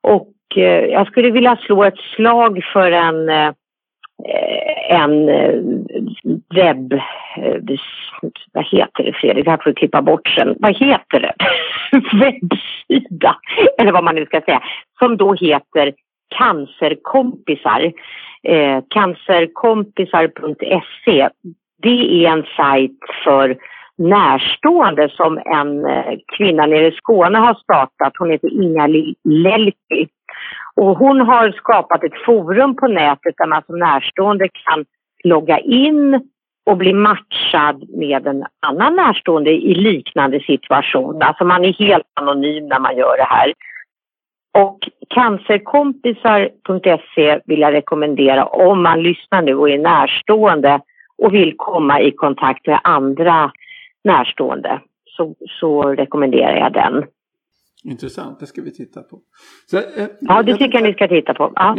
Och 0.00 0.32
eh, 0.56 0.84
jag 0.84 1.06
skulle 1.06 1.30
vilja 1.30 1.56
slå 1.56 1.84
ett 1.84 1.98
slag 2.16 2.64
för 2.72 2.92
en 2.92 3.28
eh, 3.28 3.52
en 4.88 5.28
eh, 5.28 5.54
webb... 6.54 7.00
Vad 8.52 8.66
heter 8.66 9.04
det 9.04 9.12
Fredrik? 9.12 9.46
Här 9.46 9.56
får 9.56 9.70
du 9.70 9.74
klippa 9.74 10.02
bort 10.02 10.28
sen. 10.28 10.56
Vad 10.58 10.76
heter 10.76 11.20
det? 11.20 11.34
Webbsida, 12.12 13.36
eller 13.78 13.92
vad 13.92 14.04
man 14.04 14.14
nu 14.14 14.26
ska 14.26 14.40
säga, 14.40 14.62
som 14.98 15.16
då 15.16 15.34
heter 15.34 15.92
Cancerkompisar. 16.38 17.92
Eh, 18.42 18.80
cancerkompisar.se. 18.90 21.28
Det 21.82 22.26
är 22.26 22.32
en 22.32 22.44
sajt 22.56 22.98
för 23.24 23.56
närstående 23.98 25.08
som 25.08 25.38
en 25.38 25.86
eh, 25.86 26.18
kvinna 26.36 26.66
nere 26.66 26.86
i 26.86 26.92
Skåne 26.92 27.38
har 27.38 27.54
startat. 27.54 28.12
Hon 28.18 28.30
heter 28.30 28.62
Inga 28.62 28.86
Lelki. 29.24 30.08
Och 30.76 30.98
hon 30.98 31.20
har 31.20 31.50
skapat 31.50 32.04
ett 32.04 32.24
forum 32.26 32.76
på 32.76 32.86
nätet 32.86 33.34
där 33.36 33.46
man 33.46 33.62
som 33.66 33.78
närstående 33.78 34.48
kan 34.48 34.84
logga 35.24 35.58
in 35.58 36.20
och 36.66 36.76
bli 36.76 36.92
matchad 36.92 37.84
med 37.88 38.26
en 38.26 38.44
annan 38.66 38.96
närstående 38.96 39.50
i 39.50 39.74
liknande 39.74 40.40
situation. 40.40 41.22
Alltså 41.22 41.44
man 41.44 41.64
är 41.64 41.72
helt 41.72 42.06
anonym 42.14 42.66
när 42.66 42.80
man 42.80 42.96
gör 42.96 43.16
det 43.16 43.26
här. 43.28 43.52
Och 44.58 44.78
cancerkompisar.se 45.14 47.40
vill 47.44 47.60
jag 47.60 47.72
rekommendera 47.72 48.44
om 48.44 48.82
man 48.82 49.02
lyssnar 49.02 49.42
nu 49.42 49.54
och 49.54 49.70
är 49.70 49.78
närstående 49.78 50.80
och 51.18 51.34
vill 51.34 51.54
komma 51.56 52.00
i 52.00 52.12
kontakt 52.12 52.66
med 52.66 52.80
andra 52.84 53.52
närstående. 54.04 54.80
Så, 55.04 55.34
så 55.60 55.82
rekommenderar 55.82 56.56
jag 56.56 56.72
den. 56.72 57.04
Intressant, 57.84 58.40
det 58.40 58.46
ska 58.46 58.62
vi 58.62 58.72
titta 58.72 59.02
på. 59.02 59.20
Så, 59.66 59.76
eh, 59.76 60.08
ja, 60.20 60.42
det 60.42 60.56
tycker 60.56 60.78
jag 60.78 60.82
ni 60.82 60.92
ska 60.92 61.08
titta 61.08 61.34
på. 61.34 61.52
Ja. 61.54 61.76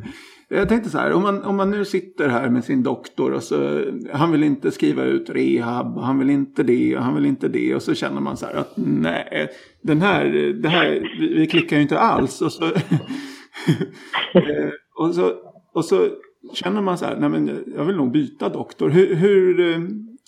jag 0.48 0.68
tänkte 0.68 0.90
så 0.90 0.98
här, 0.98 1.12
om 1.12 1.22
man, 1.22 1.42
om 1.42 1.56
man 1.56 1.70
nu 1.70 1.84
sitter 1.84 2.28
här 2.28 2.50
med 2.50 2.64
sin 2.64 2.82
doktor 2.82 3.32
och 3.32 3.42
så, 3.42 3.84
han 4.12 4.32
vill 4.32 4.42
inte 4.42 4.70
skriva 4.70 5.02
ut 5.04 5.30
rehab, 5.30 5.98
han 5.98 6.18
vill 6.18 6.30
inte 6.30 6.62
det, 6.62 6.96
han 7.00 7.14
vill 7.14 7.26
inte 7.26 7.48
det 7.48 7.74
och 7.74 7.82
så 7.82 7.94
känner 7.94 8.20
man 8.20 8.36
så 8.36 8.46
här 8.46 8.54
att 8.54 8.72
nej, 8.76 9.48
den 9.82 10.02
här, 10.02 10.24
det 10.62 10.68
här, 10.68 11.10
vi 11.18 11.46
klickar 11.46 11.76
ju 11.76 11.82
inte 11.82 11.98
alls 11.98 12.42
och 12.42 12.52
så, 12.52 12.64
eh, 14.34 14.70
och 14.94 15.14
så, 15.14 15.32
och 15.74 15.84
så 15.84 16.08
känner 16.52 16.82
man 16.82 16.98
så 16.98 17.06
här, 17.06 17.16
nej 17.16 17.28
men 17.28 17.64
jag 17.76 17.84
vill 17.84 17.96
nog 17.96 18.12
byta 18.12 18.48
doktor. 18.48 18.88
Hur, 18.88 19.14
hur 19.14 19.60
eh, 19.60 19.78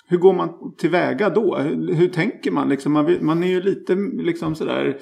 hur 0.08 0.18
går 0.18 0.32
man 0.32 0.74
tillväga 0.78 1.28
då? 1.28 1.56
Hur, 1.56 1.94
hur 1.94 2.08
tänker 2.08 2.50
man? 2.50 2.68
Liksom, 2.68 2.92
man, 2.92 3.06
vill, 3.06 3.22
man 3.22 3.42
är 3.42 3.48
ju 3.48 3.60
lite 3.62 3.94
liksom 4.22 4.54
sådär 4.54 4.96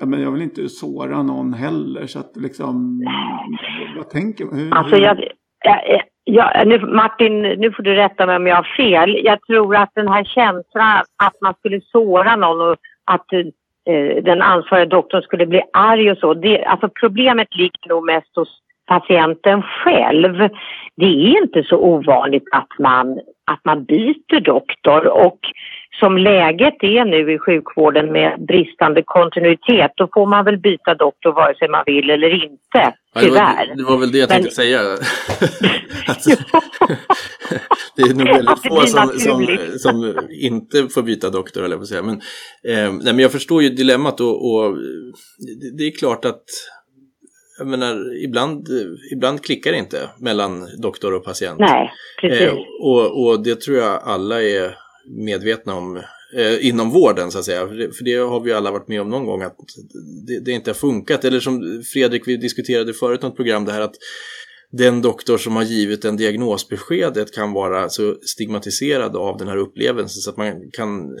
Ja, 0.00 0.06
men 0.06 0.22
jag 0.22 0.30
vill 0.30 0.42
inte 0.42 0.68
såra 0.68 1.22
någon 1.22 1.52
heller 1.52 2.06
så 2.06 2.18
att 2.18 2.36
liksom, 2.36 3.04
vad 3.96 4.10
tänker 4.10 4.44
man? 4.44 4.72
alltså 4.72 4.96
jag, 4.96 5.24
jag, 5.64 6.02
jag, 6.24 6.66
nu, 6.66 6.78
Martin, 6.78 7.42
nu 7.42 7.72
får 7.72 7.82
du 7.82 7.94
rätta 7.94 8.26
mig 8.26 8.36
om 8.36 8.46
jag 8.46 8.56
har 8.56 8.76
fel. 8.76 9.20
Jag 9.24 9.42
tror 9.42 9.76
att 9.76 9.90
den 9.94 10.08
här 10.08 10.24
känslan 10.24 11.04
att 11.24 11.40
man 11.40 11.54
skulle 11.54 11.80
såra 11.80 12.36
någon 12.36 12.70
och 12.70 12.76
att 13.04 13.32
eh, 13.32 14.24
den 14.24 14.42
ansvariga 14.42 14.86
doktorn 14.86 15.22
skulle 15.22 15.46
bli 15.46 15.62
arg 15.72 16.10
och 16.10 16.18
så. 16.18 16.34
Det, 16.34 16.64
alltså 16.64 16.88
problemet 17.00 17.54
ligger 17.54 17.88
nog 17.88 18.04
mest 18.04 18.36
hos 18.36 18.60
patienten 18.86 19.62
själv. 19.62 20.48
Det 20.96 21.06
är 21.06 21.42
inte 21.42 21.62
så 21.62 21.76
ovanligt 21.76 22.48
att 22.52 22.78
man, 22.78 23.18
att 23.46 23.60
man 23.64 23.84
byter 23.84 24.40
doktor 24.40 25.06
och 25.06 25.38
som 26.00 26.18
läget 26.18 26.74
är 26.80 27.04
nu 27.04 27.32
i 27.32 27.38
sjukvården 27.38 28.12
med 28.12 28.46
bristande 28.46 29.02
kontinuitet 29.02 29.92
då 29.96 30.08
får 30.14 30.26
man 30.26 30.44
väl 30.44 30.58
byta 30.58 30.94
doktor 30.94 31.32
vare 31.32 31.54
sig 31.54 31.68
man 31.68 31.82
vill 31.86 32.10
eller 32.10 32.44
inte. 32.44 32.94
Tyvärr. 33.18 33.66
Det 33.66 33.70
var, 33.70 33.76
det 33.76 33.84
var 33.84 33.98
väl 33.98 34.12
det 34.12 34.18
jag 34.18 34.28
tänkte 34.28 34.46
Men... 34.46 34.54
säga. 34.54 34.80
att, 36.06 36.24
det 37.96 38.02
är 38.02 38.14
nog 38.14 38.28
väldigt 38.28 38.66
få 38.66 38.86
som, 38.86 39.08
som, 39.08 39.46
som, 39.78 40.18
inte 40.30 40.88
får 40.88 41.02
byta 41.02 41.30
doktor, 41.30 41.64
eller 41.64 41.76
på 41.76 41.84
säga. 41.84 42.02
Men, 42.02 42.14
eh, 42.68 42.92
nej, 42.92 43.12
men 43.14 43.18
jag 43.18 43.32
förstår 43.32 43.62
ju 43.62 43.68
dilemmat 43.68 44.20
och, 44.20 44.54
och 44.54 44.76
det, 45.38 45.78
det 45.78 45.84
är 45.86 45.98
klart 45.98 46.24
att 46.24 46.44
jag 47.58 47.66
menar, 47.66 48.24
ibland, 48.24 48.68
ibland 49.12 49.44
klickar 49.44 49.72
det 49.72 49.78
inte 49.78 50.10
mellan 50.18 50.68
doktor 50.78 51.14
och 51.14 51.24
patient. 51.24 51.58
Nej, 51.58 51.90
precis. 52.20 52.40
Eh, 52.40 52.54
och, 52.80 53.24
och 53.24 53.42
det 53.42 53.60
tror 53.60 53.76
jag 53.76 54.00
alla 54.02 54.42
är 54.42 54.76
medvetna 55.06 55.74
om 55.74 55.96
eh, 56.36 56.66
inom 56.66 56.90
vården 56.90 57.30
så 57.30 57.38
att 57.38 57.44
säga. 57.44 57.68
För 57.68 57.74
det, 57.74 57.96
för 57.96 58.04
det, 58.04 58.16
har 58.16 58.40
vi 58.40 58.52
alla 58.52 58.70
varit 58.70 58.88
med 58.88 59.00
om 59.00 59.10
någon 59.10 59.26
gång 59.26 59.42
att 59.42 59.56
det, 60.26 60.40
det, 60.40 60.52
inte 60.52 60.70
har 60.70 60.74
funkat. 60.74 61.24
Eller 61.24 61.40
som 61.40 61.82
Fredrik, 61.92 62.28
vi 62.28 62.36
diskuterade 62.36 62.94
förut 62.94 63.22
något 63.22 63.36
program 63.36 63.64
det 63.64 63.72
här 63.72 63.80
att 63.80 63.96
den 64.72 65.02
doktor 65.02 65.38
som 65.38 65.56
har 65.56 65.62
givit 65.62 66.04
en 66.04 66.16
diagnosbeskedet 66.16 67.34
kan 67.34 67.52
vara 67.52 67.88
så 67.88 68.14
stigmatiserad 68.14 69.16
av 69.16 69.38
den 69.38 69.48
här 69.48 69.56
upplevelsen 69.56 70.20
så 70.20 70.30
att 70.30 70.36
man 70.36 70.70
kan 70.70 71.16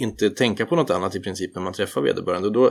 inte 0.00 0.30
tänka 0.30 0.66
på 0.66 0.76
något 0.76 0.90
annat 0.90 1.16
i 1.16 1.20
princip 1.20 1.54
när 1.54 1.62
man 1.62 1.72
träffar 1.72 2.00
vederbörande. 2.00 2.48
Och 2.48 2.54
då 2.54 2.70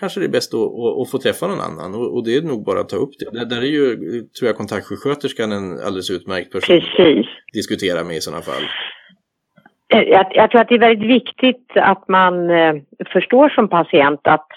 kanske 0.00 0.20
det 0.20 0.26
är 0.26 0.30
bäst 0.30 0.54
att, 0.54 0.60
att, 0.60 1.00
att 1.00 1.10
få 1.10 1.18
träffa 1.18 1.46
någon 1.46 1.60
annan 1.60 1.94
och, 1.94 2.14
och, 2.14 2.24
det 2.24 2.36
är 2.36 2.42
nog 2.42 2.64
bara 2.64 2.80
att 2.80 2.88
ta 2.88 2.96
upp 2.96 3.10
det. 3.18 3.38
Där, 3.38 3.44
där 3.44 3.62
är 3.62 3.72
ju, 3.78 3.96
tror 4.22 4.46
jag, 4.48 4.56
kontaktsjuksköterskan 4.56 5.52
en 5.52 5.72
alldeles 5.72 6.10
utmärkt 6.10 6.52
person 6.52 6.80
Precis. 6.80 7.26
att 7.26 7.52
diskutera 7.52 8.04
med 8.04 8.16
i 8.16 8.20
sådana 8.20 8.42
fall. 8.42 8.62
Eh, 9.94 10.02
jag, 10.02 10.26
jag, 10.34 10.50
tror 10.50 10.60
att 10.60 10.68
det 10.68 10.74
är 10.74 10.78
väldigt 10.78 11.10
viktigt 11.10 11.66
att 11.74 12.08
man 12.08 12.50
eh, 12.50 12.74
förstår 13.12 13.48
som 13.48 13.68
patient 13.68 14.20
att 14.22 14.48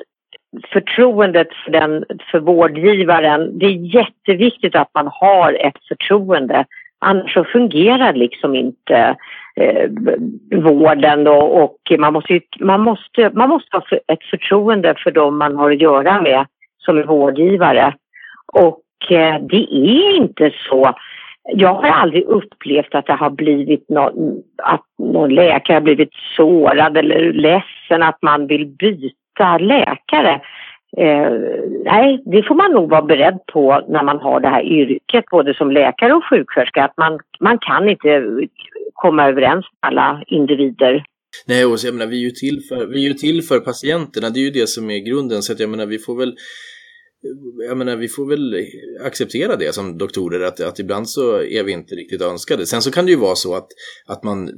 förtroendet 0.73 1.47
för, 1.65 1.71
den, 1.71 2.05
för 2.31 2.39
vårdgivaren, 2.39 3.59
det 3.59 3.65
är 3.65 3.95
jätteviktigt 3.95 4.75
att 4.75 4.89
man 4.93 5.07
har 5.11 5.53
ett 5.53 5.87
förtroende. 5.87 6.65
Annars 6.99 7.33
så 7.33 7.43
fungerar 7.43 8.13
liksom 8.13 8.55
inte 8.55 9.15
eh, 9.55 9.89
vården 10.61 11.23
då, 11.23 11.35
och 11.35 11.77
man 11.99 12.13
måste, 12.13 12.33
ju, 12.33 12.41
man, 12.59 12.81
måste, 12.81 13.29
man 13.33 13.49
måste 13.49 13.77
ha 13.77 13.83
ett 14.07 14.23
förtroende 14.23 14.95
för 15.03 15.11
dem 15.11 15.37
man 15.37 15.55
har 15.55 15.71
att 15.71 15.81
göra 15.81 16.21
med 16.21 16.45
som 16.77 16.97
är 16.97 17.03
vårdgivare. 17.03 17.93
Och 18.53 19.11
eh, 19.11 19.41
det 19.41 19.73
är 19.73 20.15
inte 20.15 20.51
så 20.69 20.93
jag 21.43 21.73
har 21.73 21.89
aldrig 21.89 22.23
upplevt 22.23 22.95
att 22.95 23.05
det 23.05 23.13
har 23.13 23.29
blivit 23.29 23.89
någon, 23.89 24.43
att 24.63 24.85
någon 24.97 25.35
läkare 25.35 25.75
har 25.75 25.81
blivit 25.81 26.13
sårad 26.35 26.97
eller 26.97 27.33
ledsen 27.33 28.03
att 28.03 28.17
man 28.21 28.47
vill 28.47 28.67
byta 28.67 29.57
läkare. 29.57 30.41
Eh, 30.97 31.31
nej, 31.85 32.21
det 32.25 32.43
får 32.43 32.55
man 32.55 32.71
nog 32.71 32.89
vara 32.89 33.01
beredd 33.01 33.39
på 33.53 33.81
när 33.87 34.03
man 34.03 34.19
har 34.19 34.39
det 34.39 34.47
här 34.47 34.63
yrket, 34.63 35.25
både 35.31 35.53
som 35.53 35.71
läkare 35.71 36.13
och 36.13 36.25
sjuksköterska, 36.25 36.83
att 36.83 36.97
man, 36.97 37.19
man 37.39 37.57
kan 37.57 37.89
inte 37.89 38.23
komma 39.05 39.21
överens 39.31 39.65
med 39.71 39.87
alla 39.87 40.23
individer. 40.27 40.93
Nej, 41.47 41.65
och 41.65 41.79
så, 41.79 41.87
jag 41.87 41.95
menar, 41.95 42.11
vi 42.11 42.17
är 42.17 42.25
ju 42.29 42.31
till 42.31 42.61
för, 42.69 42.85
vi 42.85 43.05
är 43.05 43.07
ju 43.09 43.13
till 43.13 43.41
för 43.43 43.59
patienterna, 43.59 44.29
det 44.29 44.39
är 44.39 44.47
ju 44.49 44.51
det 44.59 44.67
som 44.67 44.89
är 44.89 44.99
grunden, 45.09 45.41
så 45.41 45.53
att 45.53 45.59
jag 45.59 45.69
menar, 45.69 45.85
vi 45.85 45.99
får 45.99 46.15
väl 46.17 46.35
jag 47.67 47.77
menar, 47.77 47.95
vi 47.95 48.07
får 48.07 48.25
väl 48.25 48.65
acceptera 49.05 49.55
det 49.55 49.75
som 49.75 49.97
doktorer, 49.97 50.41
att, 50.41 50.59
att 50.59 50.79
ibland 50.79 51.09
så 51.09 51.43
är 51.43 51.63
vi 51.63 51.71
inte 51.71 51.95
riktigt 51.95 52.21
önskade. 52.21 52.65
Sen 52.65 52.81
så 52.81 52.91
kan 52.91 53.05
det 53.05 53.11
ju 53.11 53.17
vara 53.17 53.35
så 53.35 53.55
att, 53.55 53.67
att 54.05 54.23
man 54.23 54.49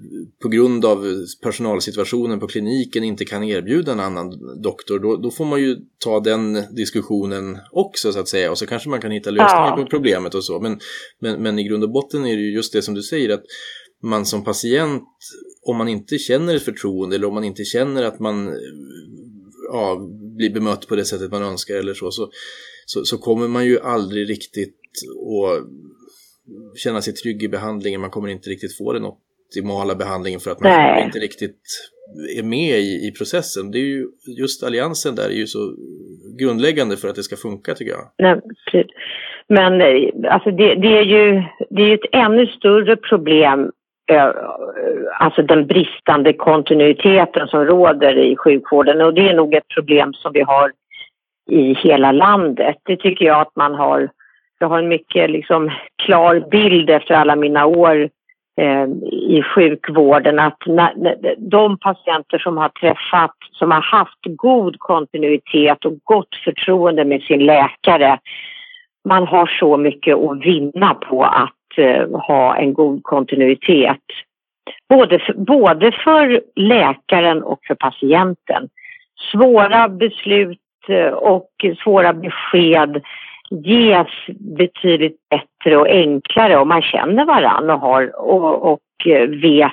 på 0.41 0.47
grund 0.47 0.85
av 0.85 1.05
personalsituationen 1.43 2.39
på 2.39 2.47
kliniken 2.47 3.03
inte 3.03 3.25
kan 3.25 3.43
erbjuda 3.43 3.91
en 3.91 3.99
annan 3.99 4.29
doktor. 4.63 4.99
Då, 4.99 5.15
då 5.15 5.31
får 5.31 5.45
man 5.45 5.61
ju 5.61 5.77
ta 6.03 6.19
den 6.19 6.53
diskussionen 6.75 7.57
också 7.71 8.11
så 8.11 8.19
att 8.19 8.27
säga 8.27 8.51
och 8.51 8.57
så 8.57 8.67
kanske 8.67 8.89
man 8.89 9.01
kan 9.01 9.11
hitta 9.11 9.31
lösningar 9.31 9.77
ja. 9.77 9.83
på 9.83 9.85
problemet 9.85 10.35
och 10.35 10.43
så. 10.43 10.59
Men, 10.59 10.79
men, 11.21 11.43
men 11.43 11.59
i 11.59 11.63
grund 11.63 11.83
och 11.83 11.91
botten 11.91 12.25
är 12.25 12.35
det 12.35 12.41
ju 12.41 12.53
just 12.53 12.73
det 12.73 12.81
som 12.81 12.93
du 12.93 13.01
säger 13.01 13.29
att 13.33 13.43
man 14.03 14.25
som 14.25 14.43
patient, 14.43 15.03
om 15.67 15.77
man 15.77 15.87
inte 15.87 16.17
känner 16.17 16.59
förtroende 16.59 17.15
eller 17.15 17.27
om 17.27 17.33
man 17.33 17.43
inte 17.43 17.63
känner 17.63 18.03
att 18.03 18.19
man 18.19 18.53
ja, 19.71 20.09
blir 20.37 20.49
bemött 20.49 20.87
på 20.87 20.95
det 20.95 21.05
sättet 21.05 21.31
man 21.31 21.43
önskar 21.43 21.75
eller 21.75 21.93
så, 21.93 22.11
så, 22.11 22.29
så, 22.85 23.05
så 23.05 23.17
kommer 23.17 23.47
man 23.47 23.65
ju 23.65 23.79
aldrig 23.79 24.29
riktigt 24.29 24.75
att 25.43 25.67
känna 26.77 27.01
sig 27.01 27.13
trygg 27.13 27.43
i 27.43 27.47
behandlingen. 27.47 28.01
Man 28.01 28.09
kommer 28.09 28.29
inte 28.29 28.49
riktigt 28.49 28.77
få 28.77 28.93
den 28.93 29.05
optimala 29.05 29.95
behandlingen 29.95 30.39
för 30.39 30.51
att 30.51 30.59
man 30.59 30.71
Nej. 30.71 31.05
inte 31.05 31.19
riktigt 31.19 31.61
är 32.37 32.43
med 32.43 32.79
i, 32.79 33.07
i 33.07 33.11
processen. 33.17 33.71
Det 33.71 33.77
är 33.77 33.89
ju, 33.95 34.07
just 34.39 34.63
alliansen 34.63 35.15
där 35.15 35.29
är 35.29 35.37
ju 35.37 35.47
så 35.47 35.75
grundläggande 36.39 36.97
för 36.97 37.07
att 37.07 37.15
det 37.15 37.23
ska 37.23 37.35
funka 37.35 37.73
tycker 37.73 37.91
jag. 37.91 38.11
Nej, 38.17 38.35
precis. 38.41 38.91
Men 39.47 39.81
eh, 39.81 40.33
alltså 40.33 40.51
det, 40.51 40.75
det, 40.75 40.97
är 40.97 41.03
ju 41.03 41.43
det 41.69 41.81
är 41.81 41.93
ett 41.93 42.09
ännu 42.11 42.47
större 42.47 42.97
problem 42.97 43.71
Eh, 44.07 44.31
alltså 45.19 45.41
den 45.41 45.67
bristande 45.67 46.33
kontinuiteten 46.33 47.47
som 47.47 47.65
råder 47.65 48.17
i 48.17 48.35
sjukvården 48.35 49.01
och 49.01 49.13
det 49.13 49.29
är 49.29 49.33
nog 49.33 49.53
ett 49.53 49.67
problem 49.67 50.13
som 50.13 50.33
vi 50.33 50.41
har 50.41 50.71
i 51.51 51.73
hela 51.73 52.11
landet. 52.11 52.75
Det 52.83 52.97
tycker 52.97 53.25
jag 53.25 53.41
att 53.41 53.55
man 53.55 53.75
har, 53.75 54.09
jag 54.59 54.69
har 54.69 54.79
en 54.79 54.87
mycket 54.87 55.29
liksom 55.29 55.71
klar 56.03 56.43
bild 56.51 56.89
efter 56.89 57.15
alla 57.15 57.35
mina 57.35 57.65
år 57.65 58.09
eh, 58.61 58.85
i 59.11 59.43
sjukvården 59.55 60.39
att 60.39 60.57
när, 60.65 61.25
de 61.37 61.77
patienter 61.77 62.37
som 62.37 62.57
har 62.57 62.69
träffat, 62.69 63.35
som 63.51 63.71
har 63.71 63.81
haft 63.81 64.19
god 64.23 64.79
kontinuitet 64.79 65.85
och 65.85 65.93
gott 66.03 66.35
förtroende 66.43 67.05
med 67.05 67.21
sin 67.21 67.45
läkare, 67.45 68.19
man 69.07 69.27
har 69.27 69.47
så 69.47 69.77
mycket 69.77 70.17
att 70.17 70.45
vinna 70.45 70.93
på 70.93 71.23
att 71.23 71.54
Eh, 71.77 72.19
ha 72.27 72.55
en 72.55 72.73
god 72.73 73.03
kontinuitet. 73.03 74.03
Både 74.89 75.19
för, 75.19 75.33
både 75.33 75.91
för 75.91 76.41
läkaren 76.55 77.43
och 77.43 77.59
för 77.67 77.75
patienten. 77.75 78.69
Svåra 79.31 79.89
beslut 79.89 80.59
eh, 80.87 81.07
och 81.07 81.49
svåra 81.83 82.13
besked 82.13 83.01
ges 83.49 84.07
betydligt 84.57 85.17
bättre 85.29 85.77
och 85.77 85.87
enklare 85.87 86.57
om 86.57 86.67
man 86.67 86.81
känner 86.81 87.25
varann 87.25 87.69
och, 87.69 87.79
har, 87.79 88.31
och, 88.31 88.71
och 88.73 89.07
eh, 89.07 89.29
vet 89.29 89.71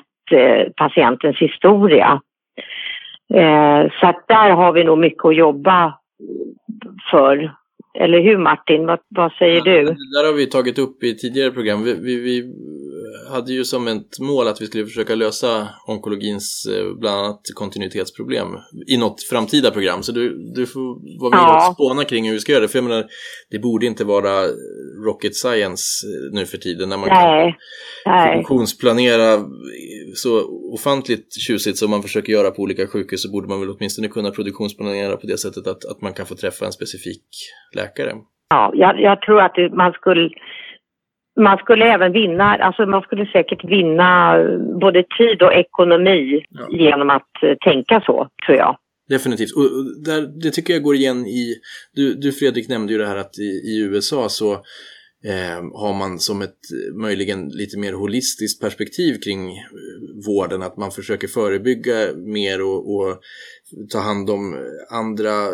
patientens 0.77 1.37
historia. 1.39 2.21
Så 4.01 4.07
att 4.07 4.25
där 4.29 4.51
har 4.51 4.73
vi 4.73 4.85
nog 4.85 4.99
mycket 4.99 5.25
att 5.25 5.37
jobba 5.37 5.99
för 7.11 7.51
eller 7.95 8.23
hur 8.23 8.39
Martin? 8.39 8.87
Vad, 8.87 8.99
vad 9.09 9.33
säger 9.33 9.57
ja, 9.57 9.65
du? 9.65 9.85
Det 9.85 10.21
där 10.21 10.27
har 10.27 10.33
vi 10.33 10.47
tagit 10.47 10.79
upp 10.79 11.03
i 11.03 11.17
tidigare 11.17 11.51
program. 11.51 11.85
Vi, 11.85 11.95
vi, 11.95 12.21
vi, 12.21 12.55
hade 13.31 13.53
ju 13.53 13.65
som 13.65 13.89
ett 13.89 14.19
mål 14.21 14.49
att 14.49 14.61
vi 14.61 14.67
skulle 14.67 14.85
försöka 14.85 15.15
lösa 15.15 15.69
onkologins 15.87 16.67
eh, 16.67 16.95
bland 17.01 17.19
annat 17.19 17.41
kontinuitetsproblem 17.55 18.47
i 18.87 18.97
något 18.97 19.23
framtida 19.23 19.71
program. 19.71 20.03
Så 20.03 20.13
du, 20.13 20.53
du 20.55 20.67
får 20.67 21.21
vara 21.21 21.31
med 21.31 21.39
ja. 21.39 21.69
och 21.69 21.75
spåna 21.75 22.05
kring 22.05 22.27
hur 22.27 22.33
vi 22.33 22.41
ska 22.41 22.53
göra 22.53 22.63
det. 22.63 22.69
För 22.69 22.79
jag 22.79 22.85
menar, 22.85 23.07
det 23.51 23.59
borde 23.59 23.87
inte 23.87 24.05
vara 24.05 24.47
rocket 25.07 25.35
science 25.35 26.07
eh, 26.07 26.35
nu 26.35 26.47
för 26.47 26.59
tiden 26.59 26.89
när 26.89 26.97
man 26.97 27.09
Nej. 27.09 27.57
kan 28.05 28.33
funktionsplanera 28.33 29.45
så 30.15 30.43
ofantligt 30.75 31.41
tjusigt 31.47 31.79
som 31.79 31.91
man 31.91 32.03
försöker 32.03 32.33
göra 32.33 32.51
på 32.51 32.63
olika 32.63 32.87
sjukhus 32.87 33.23
så 33.23 33.31
borde 33.31 33.49
man 33.49 33.61
väl 33.61 33.71
åtminstone 33.71 34.09
kunna 34.09 34.31
produktionsplanera 34.31 35.17
på 35.17 35.27
det 35.27 35.39
sättet 35.39 35.67
att, 35.67 35.85
att 35.85 36.01
man 36.01 36.13
kan 36.13 36.27
få 36.27 36.35
träffa 36.35 36.67
en 36.67 36.73
specifik 36.73 37.25
läkare. 37.77 38.13
Ja, 38.51 38.73
jag, 38.75 39.01
jag 39.01 39.23
tror 39.23 39.41
att 39.41 39.73
man 39.73 39.93
skulle 39.93 40.31
man 41.41 41.59
skulle 41.59 41.85
även 41.85 42.13
vinna, 42.13 42.45
alltså 42.45 42.87
man 42.87 43.03
skulle 43.03 43.27
säkert 43.27 43.65
vinna 43.65 44.37
både 44.81 45.05
tid 45.19 45.43
och 45.43 45.55
ekonomi 45.55 46.45
ja. 46.49 46.69
genom 46.71 47.11
att 47.11 47.43
eh, 47.43 47.55
tänka 47.55 48.01
så, 48.07 48.29
tror 48.47 48.59
jag. 48.59 48.77
Definitivt, 49.09 49.57
och 49.57 49.65
där, 50.05 50.43
det 50.43 50.51
tycker 50.51 50.73
jag 50.73 50.83
går 50.83 50.95
igen 50.95 51.27
i, 51.27 51.55
du, 51.95 52.15
du 52.15 52.33
Fredrik 52.33 52.69
nämnde 52.69 52.93
ju 52.93 52.99
det 52.99 53.07
här 53.07 53.17
att 53.17 53.39
i, 53.39 53.43
i 53.43 53.81
USA 53.81 54.29
så 54.29 54.53
eh, 55.25 55.63
har 55.75 55.99
man 55.99 56.19
som 56.19 56.43
ett 56.43 56.59
möjligen 57.01 57.49
lite 57.49 57.79
mer 57.79 57.93
holistiskt 57.93 58.61
perspektiv 58.61 59.15
kring 59.25 59.51
eh, 59.57 59.63
vården, 60.27 60.63
att 60.63 60.77
man 60.77 60.91
försöker 60.91 61.29
förebygga 61.29 62.15
mer 62.17 62.63
och, 62.63 62.95
och 62.95 63.21
ta 63.91 63.99
hand 63.99 64.31
om 64.31 64.55
eh, 64.55 64.97
andra 64.99 65.49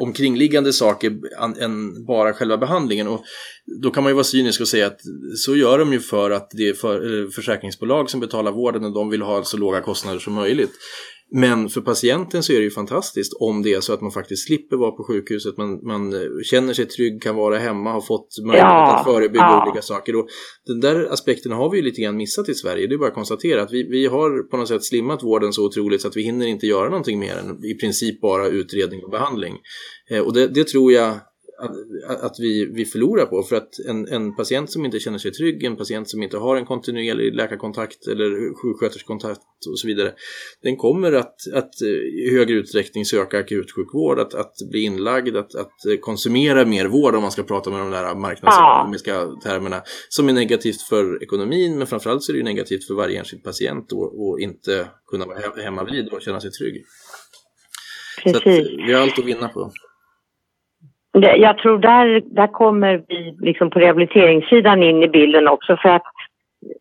omkringliggande 0.00 0.72
saker 0.72 1.20
än 1.60 2.04
bara 2.04 2.32
själva 2.32 2.58
behandlingen. 2.58 3.08
Och 3.08 3.24
då 3.82 3.90
kan 3.90 4.02
man 4.02 4.10
ju 4.10 4.14
vara 4.14 4.24
cynisk 4.24 4.60
och 4.60 4.68
säga 4.68 4.86
att 4.86 5.00
så 5.36 5.56
gör 5.56 5.78
de 5.78 5.92
ju 5.92 6.00
för 6.00 6.30
att 6.30 6.50
det 6.50 6.68
är 6.68 6.74
för, 6.74 7.30
försäkringsbolag 7.30 8.10
som 8.10 8.20
betalar 8.20 8.52
vården 8.52 8.84
och 8.84 8.92
de 8.92 9.10
vill 9.10 9.22
ha 9.22 9.44
så 9.44 9.56
låga 9.56 9.80
kostnader 9.80 10.18
som 10.18 10.32
möjligt. 10.32 10.72
Men 11.34 11.68
för 11.68 11.80
patienten 11.80 12.42
så 12.42 12.52
är 12.52 12.56
det 12.56 12.64
ju 12.64 12.70
fantastiskt 12.70 13.32
om 13.40 13.62
det 13.62 13.72
är 13.72 13.80
så 13.80 13.92
att 13.92 14.00
man 14.00 14.10
faktiskt 14.10 14.46
slipper 14.46 14.76
vara 14.76 14.90
på 14.90 15.04
sjukhuset, 15.04 15.56
man, 15.56 15.86
man 15.86 16.14
känner 16.44 16.72
sig 16.72 16.86
trygg, 16.86 17.22
kan 17.22 17.36
vara 17.36 17.58
hemma, 17.58 17.92
har 17.92 18.00
fått 18.00 18.38
möjlighet 18.38 18.68
ja, 18.68 18.96
att 18.96 19.04
förebygga 19.04 19.44
ja. 19.44 19.66
olika 19.66 19.82
saker. 19.82 20.16
Och 20.16 20.26
den 20.66 20.80
där 20.80 21.12
aspekten 21.12 21.52
har 21.52 21.70
vi 21.70 21.76
ju 21.76 21.82
lite 21.84 22.00
grann 22.00 22.16
missat 22.16 22.48
i 22.48 22.54
Sverige, 22.54 22.86
det 22.86 22.94
är 22.94 22.98
bara 22.98 23.08
att 23.08 23.14
konstatera 23.14 23.62
att 23.62 23.72
vi, 23.72 23.82
vi 23.82 24.06
har 24.06 24.50
på 24.50 24.56
något 24.56 24.68
sätt 24.68 24.84
slimmat 24.84 25.22
vården 25.22 25.52
så 25.52 25.66
otroligt 25.66 26.00
så 26.00 26.08
att 26.08 26.16
vi 26.16 26.22
hinner 26.22 26.46
inte 26.46 26.66
göra 26.66 26.88
någonting 26.88 27.18
mer 27.18 27.36
än 27.36 27.64
i 27.64 27.74
princip 27.74 28.20
bara 28.20 28.46
utredning 28.46 29.04
och 29.04 29.10
behandling. 29.10 29.58
Eh, 30.10 30.20
och 30.20 30.32
det, 30.32 30.46
det 30.46 30.68
tror 30.68 30.92
jag 30.92 31.14
att, 31.58 32.22
att 32.22 32.36
vi, 32.38 32.66
vi 32.74 32.84
förlorar 32.84 33.26
på. 33.26 33.42
För 33.42 33.56
att 33.56 33.78
en, 33.88 34.08
en 34.08 34.36
patient 34.36 34.70
som 34.70 34.84
inte 34.84 35.00
känner 35.00 35.18
sig 35.18 35.32
trygg, 35.32 35.64
en 35.64 35.76
patient 35.76 36.10
som 36.10 36.22
inte 36.22 36.38
har 36.38 36.56
en 36.56 36.66
kontinuerlig 36.66 37.34
läkarkontakt 37.34 38.06
eller 38.06 38.54
sjuksköterskekontakt 38.62 39.40
och 39.70 39.78
så 39.78 39.86
vidare, 39.86 40.12
den 40.62 40.76
kommer 40.76 41.12
att, 41.12 41.34
att 41.54 41.70
i 42.22 42.30
högre 42.30 42.54
utsträckning 42.54 43.04
söka 43.04 43.38
akutsjukvård, 43.38 44.18
att, 44.18 44.34
att 44.34 44.54
bli 44.70 44.80
inlagd, 44.80 45.36
att, 45.36 45.54
att 45.54 45.72
konsumera 46.00 46.64
mer 46.64 46.86
vård 46.86 47.14
om 47.14 47.22
man 47.22 47.32
ska 47.32 47.42
prata 47.42 47.70
med 47.70 47.80
de 47.80 47.90
där 47.90 48.14
marknadsekonomiska 48.14 49.26
termerna, 49.42 49.82
som 50.08 50.28
är 50.28 50.32
negativt 50.32 50.82
för 50.82 51.22
ekonomin, 51.22 51.78
men 51.78 51.86
framförallt 51.86 52.22
så 52.22 52.32
är 52.32 52.36
det 52.36 52.42
negativt 52.42 52.86
för 52.86 52.94
varje 52.94 53.18
enskild 53.18 53.44
patient 53.44 53.92
och, 53.92 54.40
inte 54.40 54.88
kunna 55.06 55.26
vara 55.26 55.62
hemma 55.62 55.84
vid 55.84 56.08
och 56.08 56.22
känna 56.22 56.40
sig 56.40 56.50
trygg. 56.50 56.84
Precis. 58.22 58.42
Så 58.42 58.50
att 58.50 58.88
vi 58.88 58.92
har 58.92 59.00
allt 59.00 59.18
att 59.18 59.24
vinna 59.24 59.48
på. 59.48 59.72
Jag 61.12 61.58
tror 61.58 61.78
där, 61.78 62.22
där 62.26 62.46
kommer 62.46 63.02
vi 63.08 63.36
liksom 63.40 63.70
på 63.70 63.78
rehabiliteringssidan 63.78 64.82
in 64.82 65.02
i 65.02 65.08
bilden 65.08 65.48
också 65.48 65.76
för 65.76 65.88
att 65.88 66.02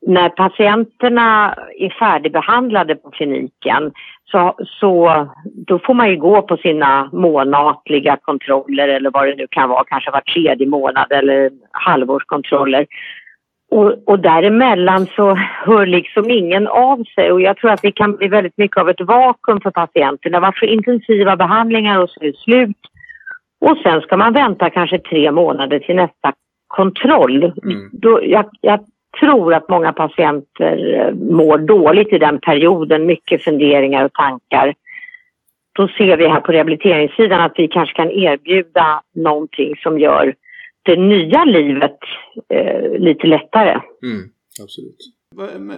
när 0.01 0.29
patienterna 0.29 1.55
är 1.79 1.89
färdigbehandlade 1.89 2.95
på 2.95 3.09
kliniken 3.11 3.91
så, 4.31 4.55
så 4.79 5.27
då 5.45 5.79
får 5.79 5.93
man 5.93 6.09
ju 6.09 6.17
gå 6.17 6.41
på 6.41 6.57
sina 6.57 7.09
månatliga 7.11 8.17
kontroller 8.21 8.87
eller 8.87 9.11
vad 9.11 9.27
det 9.27 9.35
nu 9.35 9.47
kan 9.51 9.69
vara, 9.69 9.83
kanske 9.87 10.11
var 10.11 10.21
tredje 10.21 10.67
månad 10.67 11.11
eller 11.11 11.51
halvårskontroller. 11.71 12.85
Och, 13.71 14.07
och 14.07 14.19
däremellan 14.19 15.05
så 15.05 15.35
hör 15.65 15.85
liksom 15.85 16.29
ingen 16.29 16.67
av 16.67 17.03
sig 17.03 17.31
och 17.31 17.41
jag 17.41 17.57
tror 17.57 17.71
att 17.71 17.81
det 17.81 17.91
kan 17.91 18.15
bli 18.15 18.27
väldigt 18.27 18.57
mycket 18.57 18.77
av 18.77 18.89
ett 18.89 19.01
vakuum 19.01 19.61
för 19.61 19.71
patienterna. 19.71 20.39
Varför 20.39 20.65
intensiva 20.65 21.35
behandlingar 21.35 21.99
och 21.99 22.09
så 22.09 22.19
är 22.19 22.25
det 22.25 22.37
slut 22.37 22.77
och 23.61 23.77
sen 23.83 24.01
ska 24.01 24.17
man 24.17 24.33
vänta 24.33 24.69
kanske 24.69 24.99
tre 24.99 25.31
månader 25.31 25.79
till 25.79 25.95
nästa 25.95 26.33
kontroll. 26.67 27.43
Mm. 27.43 27.89
Då, 27.91 28.19
jag, 28.23 28.49
jag, 28.61 28.85
tror 29.19 29.53
att 29.53 29.69
många 29.69 29.93
patienter 29.93 30.93
eh, 30.93 31.13
mår 31.13 31.57
dåligt 31.57 32.13
i 32.13 32.17
den 32.17 32.39
perioden, 32.39 33.05
mycket 33.05 33.43
funderingar 33.43 34.05
och 34.05 34.13
tankar. 34.13 34.73
Då 35.73 35.87
ser 35.87 36.17
vi 36.17 36.27
här 36.27 36.41
på 36.41 36.51
rehabiliteringssidan 36.51 37.41
att 37.41 37.53
vi 37.55 37.67
kanske 37.67 37.95
kan 37.95 38.11
erbjuda 38.11 39.01
någonting 39.15 39.75
som 39.83 39.99
gör 39.99 40.35
det 40.83 40.95
nya 40.95 41.45
livet 41.45 41.97
eh, 42.49 42.99
lite 42.99 43.27
lättare. 43.27 43.71
Mm, 44.03 44.29
absolut. 44.63 44.97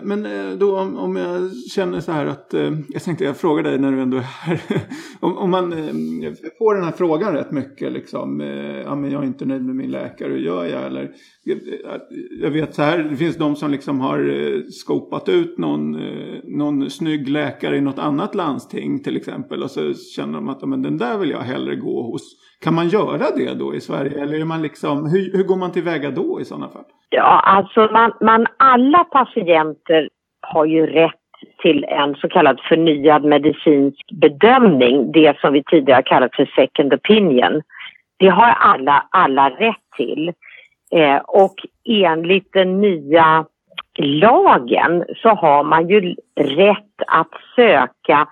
Men 0.02 0.26
eh, 0.26 0.58
då 0.58 0.80
om, 0.80 0.98
om 0.98 1.16
jag 1.16 1.56
känner 1.72 2.00
så 2.00 2.12
här 2.12 2.26
att, 2.26 2.54
eh, 2.54 2.72
jag 2.90 3.04
tänkte 3.04 3.24
jag 3.24 3.38
frågar 3.38 3.64
dig 3.64 3.80
när 3.80 3.92
du 3.92 4.02
ändå 4.02 4.18
är 4.18 4.22
här. 4.22 4.62
om, 5.20 5.38
om 5.38 5.52
man 5.52 5.74
eh, 5.74 6.34
får 6.58 6.76
den 6.76 6.84
här 6.84 6.92
frågan 6.92 7.34
rätt 7.34 7.52
mycket 7.52 7.92
liksom, 7.92 8.40
ja 8.86 8.96
men 8.96 9.12
jag 9.12 9.24
är 9.24 9.28
inte 9.28 9.46
nöjd 9.46 9.66
med 9.66 9.76
min 9.76 9.92
läkare, 9.92 10.30
hur 10.30 10.40
gör 10.40 10.66
jag? 10.66 10.84
Eller, 10.84 11.12
jag 12.42 12.52
vet 12.52 12.76
så 12.76 12.82
här, 12.82 12.98
det 12.98 13.16
finns 13.18 13.38
de 13.38 13.56
som 13.56 13.72
liksom 13.72 14.00
har 14.00 14.72
skopat 14.72 15.30
ut 15.30 15.58
någon, 15.58 15.98
någon 16.44 16.90
snygg 16.90 17.30
läkare 17.30 17.78
i 17.78 17.82
något 17.82 18.00
annat 18.00 18.36
landsting 18.36 19.04
till 19.04 19.18
exempel. 19.18 19.64
Och 19.64 19.72
så 19.72 19.94
känner 19.94 20.34
de 20.34 20.50
att 20.50 20.70
men 20.70 20.82
den 20.82 20.98
där 20.98 21.18
vill 21.18 21.30
jag 21.30 21.40
hellre 21.40 21.76
gå 21.76 22.12
hos. 22.12 22.36
Kan 22.64 22.74
man 22.74 22.88
göra 22.88 23.32
det 23.36 23.54
då 23.54 23.76
i 23.76 23.82
Sverige? 23.82 24.22
Eller 24.22 24.40
är 24.40 24.46
man 24.46 24.62
liksom, 24.62 25.10
hur, 25.12 25.38
hur 25.38 25.44
går 25.44 25.56
man 25.56 25.72
tillväga 25.72 26.12
då 26.12 26.42
i 26.42 26.46
sådana 26.46 26.70
fall? 26.70 26.84
Ja, 27.10 27.40
alltså 27.40 27.90
man, 27.92 28.14
man, 28.22 28.48
alla 28.58 29.04
patienter 29.04 30.10
har 30.42 30.66
ju 30.66 30.86
rätt 30.86 31.12
till 31.62 31.84
en 31.84 32.16
så 32.16 32.30
kallad 32.30 32.60
förnyad 32.70 33.24
medicinsk 33.24 34.12
bedömning, 34.12 35.12
det 35.12 35.40
som 35.40 35.54
vi 35.54 35.64
tidigare 35.64 36.04
kallat 36.04 36.36
för 36.36 36.52
second 36.56 36.94
opinion. 36.94 37.62
Det 38.18 38.28
har 38.28 38.52
alla, 38.60 39.08
alla 39.10 39.50
rätt 39.50 39.86
till. 39.98 40.34
Eh, 40.92 41.18
och 41.18 41.56
enligt 41.90 42.54
den 42.54 42.82
nya 42.82 43.46
lagen 44.00 45.04
så 45.22 45.30
har 45.30 45.64
man 45.64 45.90
ju 45.90 46.16
rätt 46.36 46.96
att 47.08 47.32
söka 47.56 48.28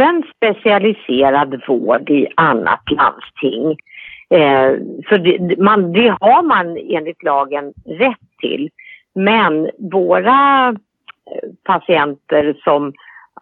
öppen 0.00 0.22
specialiserad 0.36 1.62
vård 1.66 2.10
i 2.10 2.26
annat 2.34 2.90
landsting. 2.90 3.76
Eh, 4.30 4.72
så 5.08 5.16
det, 5.16 5.58
man, 5.58 5.92
det 5.92 6.16
har 6.20 6.42
man 6.42 6.76
enligt 6.76 7.22
lagen 7.22 7.72
rätt 7.86 8.40
till. 8.40 8.70
Men 9.14 9.70
våra 9.78 10.68
eh, 10.68 11.48
patienter 11.64 12.56
som, 12.64 12.92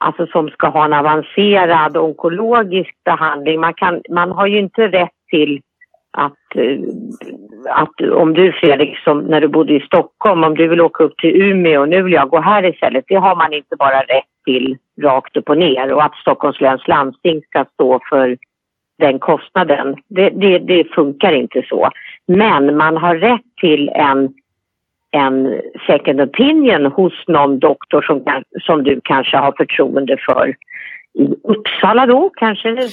alltså 0.00 0.26
som 0.26 0.48
ska 0.48 0.68
ha 0.68 0.84
en 0.84 0.92
avancerad 0.92 1.96
onkologisk 1.96 2.94
behandling, 3.04 3.60
man, 3.60 3.74
kan, 3.74 4.02
man 4.10 4.32
har 4.32 4.46
ju 4.46 4.58
inte 4.58 4.88
rätt 4.88 5.16
till 5.30 5.60
att, 6.10 6.56
eh, 6.56 6.78
att 7.70 8.00
om 8.00 8.34
du 8.34 8.52
Fredrik, 8.52 8.98
som 8.98 9.18
när 9.20 9.40
du 9.40 9.48
bodde 9.48 9.72
i 9.72 9.80
Stockholm, 9.80 10.44
om 10.44 10.54
du 10.54 10.68
vill 10.68 10.80
åka 10.80 11.04
upp 11.04 11.16
till 11.16 11.42
Umeå 11.42 11.80
och 11.80 11.88
nu 11.88 12.02
vill 12.02 12.12
jag 12.12 12.28
gå 12.28 12.40
här 12.40 12.74
istället, 12.74 13.04
det 13.08 13.14
har 13.14 13.36
man 13.36 13.52
inte 13.52 13.76
bara 13.76 14.00
rätt 14.00 14.24
till 14.44 14.76
rakt 15.02 15.36
upp 15.36 15.48
och 15.48 15.58
ner 15.58 15.92
och 15.92 16.04
att 16.04 16.14
Stockholms 16.14 16.60
läns 16.60 16.88
landsting 16.88 17.42
ska 17.42 17.64
stå 17.74 18.00
för 18.08 18.36
den 18.98 19.18
kostnaden. 19.18 19.96
Det, 20.08 20.30
det, 20.30 20.58
det, 20.58 20.84
funkar 20.94 21.32
inte 21.32 21.62
så. 21.68 21.90
Men 22.26 22.76
man 22.76 22.96
har 22.96 23.16
rätt 23.16 23.56
till 23.60 23.88
en, 23.88 24.34
en 25.10 25.60
second 25.86 26.20
opinion 26.20 26.86
hos 26.86 27.12
någon 27.26 27.58
doktor 27.58 28.02
som, 28.02 28.42
som 28.60 28.84
du 28.84 29.00
kanske 29.04 29.36
har 29.36 29.52
förtroende 29.56 30.16
för. 30.26 30.54
I 31.18 31.34
Uppsala 31.42 32.06
då 32.06 32.30
kanske, 32.34 32.88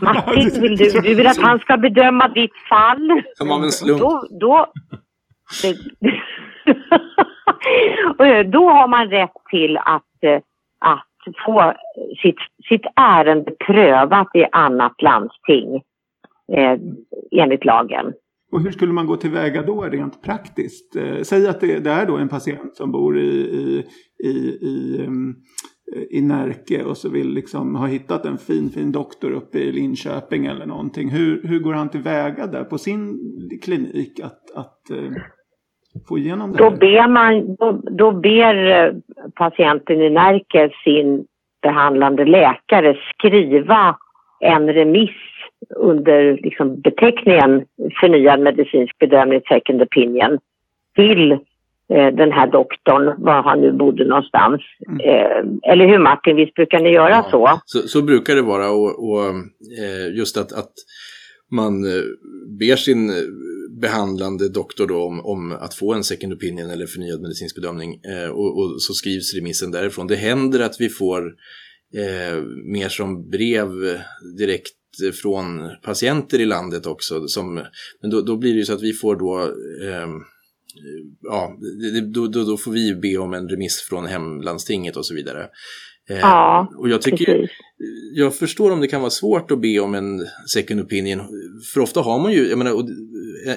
Martin. 0.00 0.62
Vill 0.62 0.76
du, 0.76 1.00
du 1.00 1.14
vill 1.14 1.26
att 1.26 1.42
han 1.42 1.58
ska 1.58 1.76
bedöma 1.76 2.28
ditt 2.28 2.56
fall. 2.68 3.22
Som 3.34 3.50
av 3.50 3.62
en 3.62 3.70
slump. 3.72 4.00
Då, 4.00 4.26
då, 4.30 4.66
då 8.44 8.70
har 8.70 8.88
man 8.88 9.10
rätt 9.10 9.32
till 9.50 9.76
att, 9.76 10.42
att 10.78 11.04
få 11.46 11.74
sitt, 12.22 12.38
sitt 12.68 12.86
ärende 12.96 13.50
prövat 13.66 14.28
i 14.34 14.44
annat 14.52 15.02
landsting 15.02 15.82
eh, 16.52 16.78
enligt 17.30 17.64
lagen. 17.64 18.12
Och 18.52 18.60
hur 18.60 18.70
skulle 18.70 18.92
man 18.92 19.06
gå 19.06 19.16
tillväga 19.16 19.62
då 19.62 19.82
rent 19.82 20.22
praktiskt? 20.22 20.96
Eh, 20.96 21.22
säg 21.22 21.48
att 21.48 21.60
det, 21.60 21.78
det, 21.78 21.90
är 21.90 22.06
då 22.06 22.16
en 22.16 22.28
patient 22.28 22.76
som 22.76 22.92
bor 22.92 23.18
i, 23.18 23.30
i, 23.30 23.84
i, 24.24 24.58
i, 24.62 25.04
um, 25.06 25.36
i 26.10 26.22
Närke 26.22 26.84
och 26.84 26.96
så 26.96 27.08
vill 27.08 27.28
liksom 27.28 27.74
ha 27.74 27.86
hittat 27.86 28.24
en 28.24 28.38
fin, 28.38 28.70
fin 28.70 28.92
doktor 28.92 29.30
uppe 29.30 29.58
i 29.58 29.72
Linköping 29.72 30.46
eller 30.46 30.66
någonting. 30.66 31.10
Hur, 31.10 31.42
hur 31.48 31.58
går 31.58 31.72
han 31.72 31.88
tillväga 31.88 32.46
där 32.46 32.64
på 32.64 32.78
sin 32.78 33.18
klinik 33.62 34.20
att, 34.20 34.50
att 34.54 34.80
uh, 34.92 35.12
få 36.08 36.18
igenom 36.18 36.52
det 36.52 36.58
Då 36.58 36.70
ber, 36.70 37.08
man, 37.08 37.56
då, 37.56 37.72
då 37.90 38.12
ber 38.12 38.70
eh, 38.70 38.92
patienten 39.34 40.02
i 40.02 40.10
Närke 40.10 40.70
sin 40.84 41.24
behandlande 41.62 42.24
läkare 42.24 42.96
skriva 43.14 43.96
en 44.40 44.72
remiss 44.72 45.10
under 45.76 46.38
liksom, 46.42 46.80
beteckningen 46.80 47.64
förnyad 48.00 48.40
medicinsk 48.40 48.98
bedömning, 48.98 49.40
second 49.48 49.82
opinion, 49.82 50.38
till 50.96 51.32
eh, 51.32 51.38
den 51.88 52.32
här 52.32 52.46
doktorn, 52.46 53.24
var 53.24 53.42
han 53.42 53.60
nu 53.60 53.72
bodde 53.72 54.04
någonstans. 54.04 54.60
Mm. 54.88 55.00
Eh, 55.00 55.72
eller 55.72 55.86
hur 55.86 55.98
Martin, 55.98 56.36
visst 56.36 56.54
brukar 56.54 56.80
ni 56.80 56.90
göra 56.90 57.10
ja, 57.10 57.28
så? 57.30 57.60
så? 57.64 57.88
så? 57.88 58.02
brukar 58.02 58.34
det 58.36 58.42
vara 58.42 58.70
och, 58.70 59.08
och 59.08 59.28
eh, 59.80 60.16
just 60.16 60.36
att, 60.36 60.52
att 60.52 60.72
man 61.50 61.84
eh, 61.84 62.02
ber 62.58 62.76
sin 62.76 63.12
behandlande 63.80 64.48
doktor 64.48 64.86
då 64.86 65.02
om, 65.02 65.20
om, 65.26 65.52
att 65.52 65.74
få 65.74 65.94
en 65.94 66.04
second 66.04 66.32
opinion 66.32 66.70
eller 66.70 66.86
förnyad 66.86 67.20
medicinsk 67.20 67.56
bedömning 67.56 68.00
eh, 68.04 68.30
och, 68.30 68.58
och, 68.58 68.82
så 68.82 68.92
skrivs 68.94 69.34
remissen 69.34 69.70
därifrån. 69.70 70.06
Det 70.06 70.16
händer 70.16 70.60
att 70.60 70.80
vi 70.80 70.88
får 70.88 71.26
eh, 71.94 72.42
mer 72.64 72.88
som 72.88 73.30
brev 73.30 73.68
direkt 74.38 74.74
från 75.22 75.70
patienter 75.82 76.40
i 76.40 76.46
landet 76.46 76.86
också. 76.86 77.28
Som, 77.28 77.54
men 78.02 78.10
då, 78.10 78.20
då 78.20 78.36
blir 78.36 78.52
det 78.52 78.58
ju 78.58 78.64
så 78.64 78.74
att 78.74 78.82
vi 78.82 78.92
får 78.92 79.16
då 79.16 79.40
eh, 79.88 80.08
ja, 81.22 81.56
då, 82.14 82.26
då, 82.26 82.44
då, 82.44 82.56
får 82.56 82.72
vi 82.72 82.94
be 82.94 83.18
om 83.18 83.34
en 83.34 83.48
remiss 83.48 83.82
från 83.88 84.06
hemlandstinget 84.06 84.96
och 84.96 85.06
så 85.06 85.14
vidare. 85.14 85.48
Eh, 86.10 86.18
ja, 86.18 86.72
och 86.78 86.88
jag 86.88 87.02
tycker, 87.02 87.24
precis. 87.24 87.50
jag 88.14 88.34
förstår 88.34 88.70
om 88.70 88.80
det 88.80 88.88
kan 88.88 89.00
vara 89.00 89.10
svårt 89.10 89.50
att 89.50 89.60
be 89.60 89.80
om 89.80 89.94
en 89.94 90.26
second 90.54 90.80
opinion. 90.80 91.20
För 91.74 91.80
ofta 91.80 92.00
har 92.00 92.18
man 92.18 92.32
ju, 92.32 92.56
menar, 92.56 92.84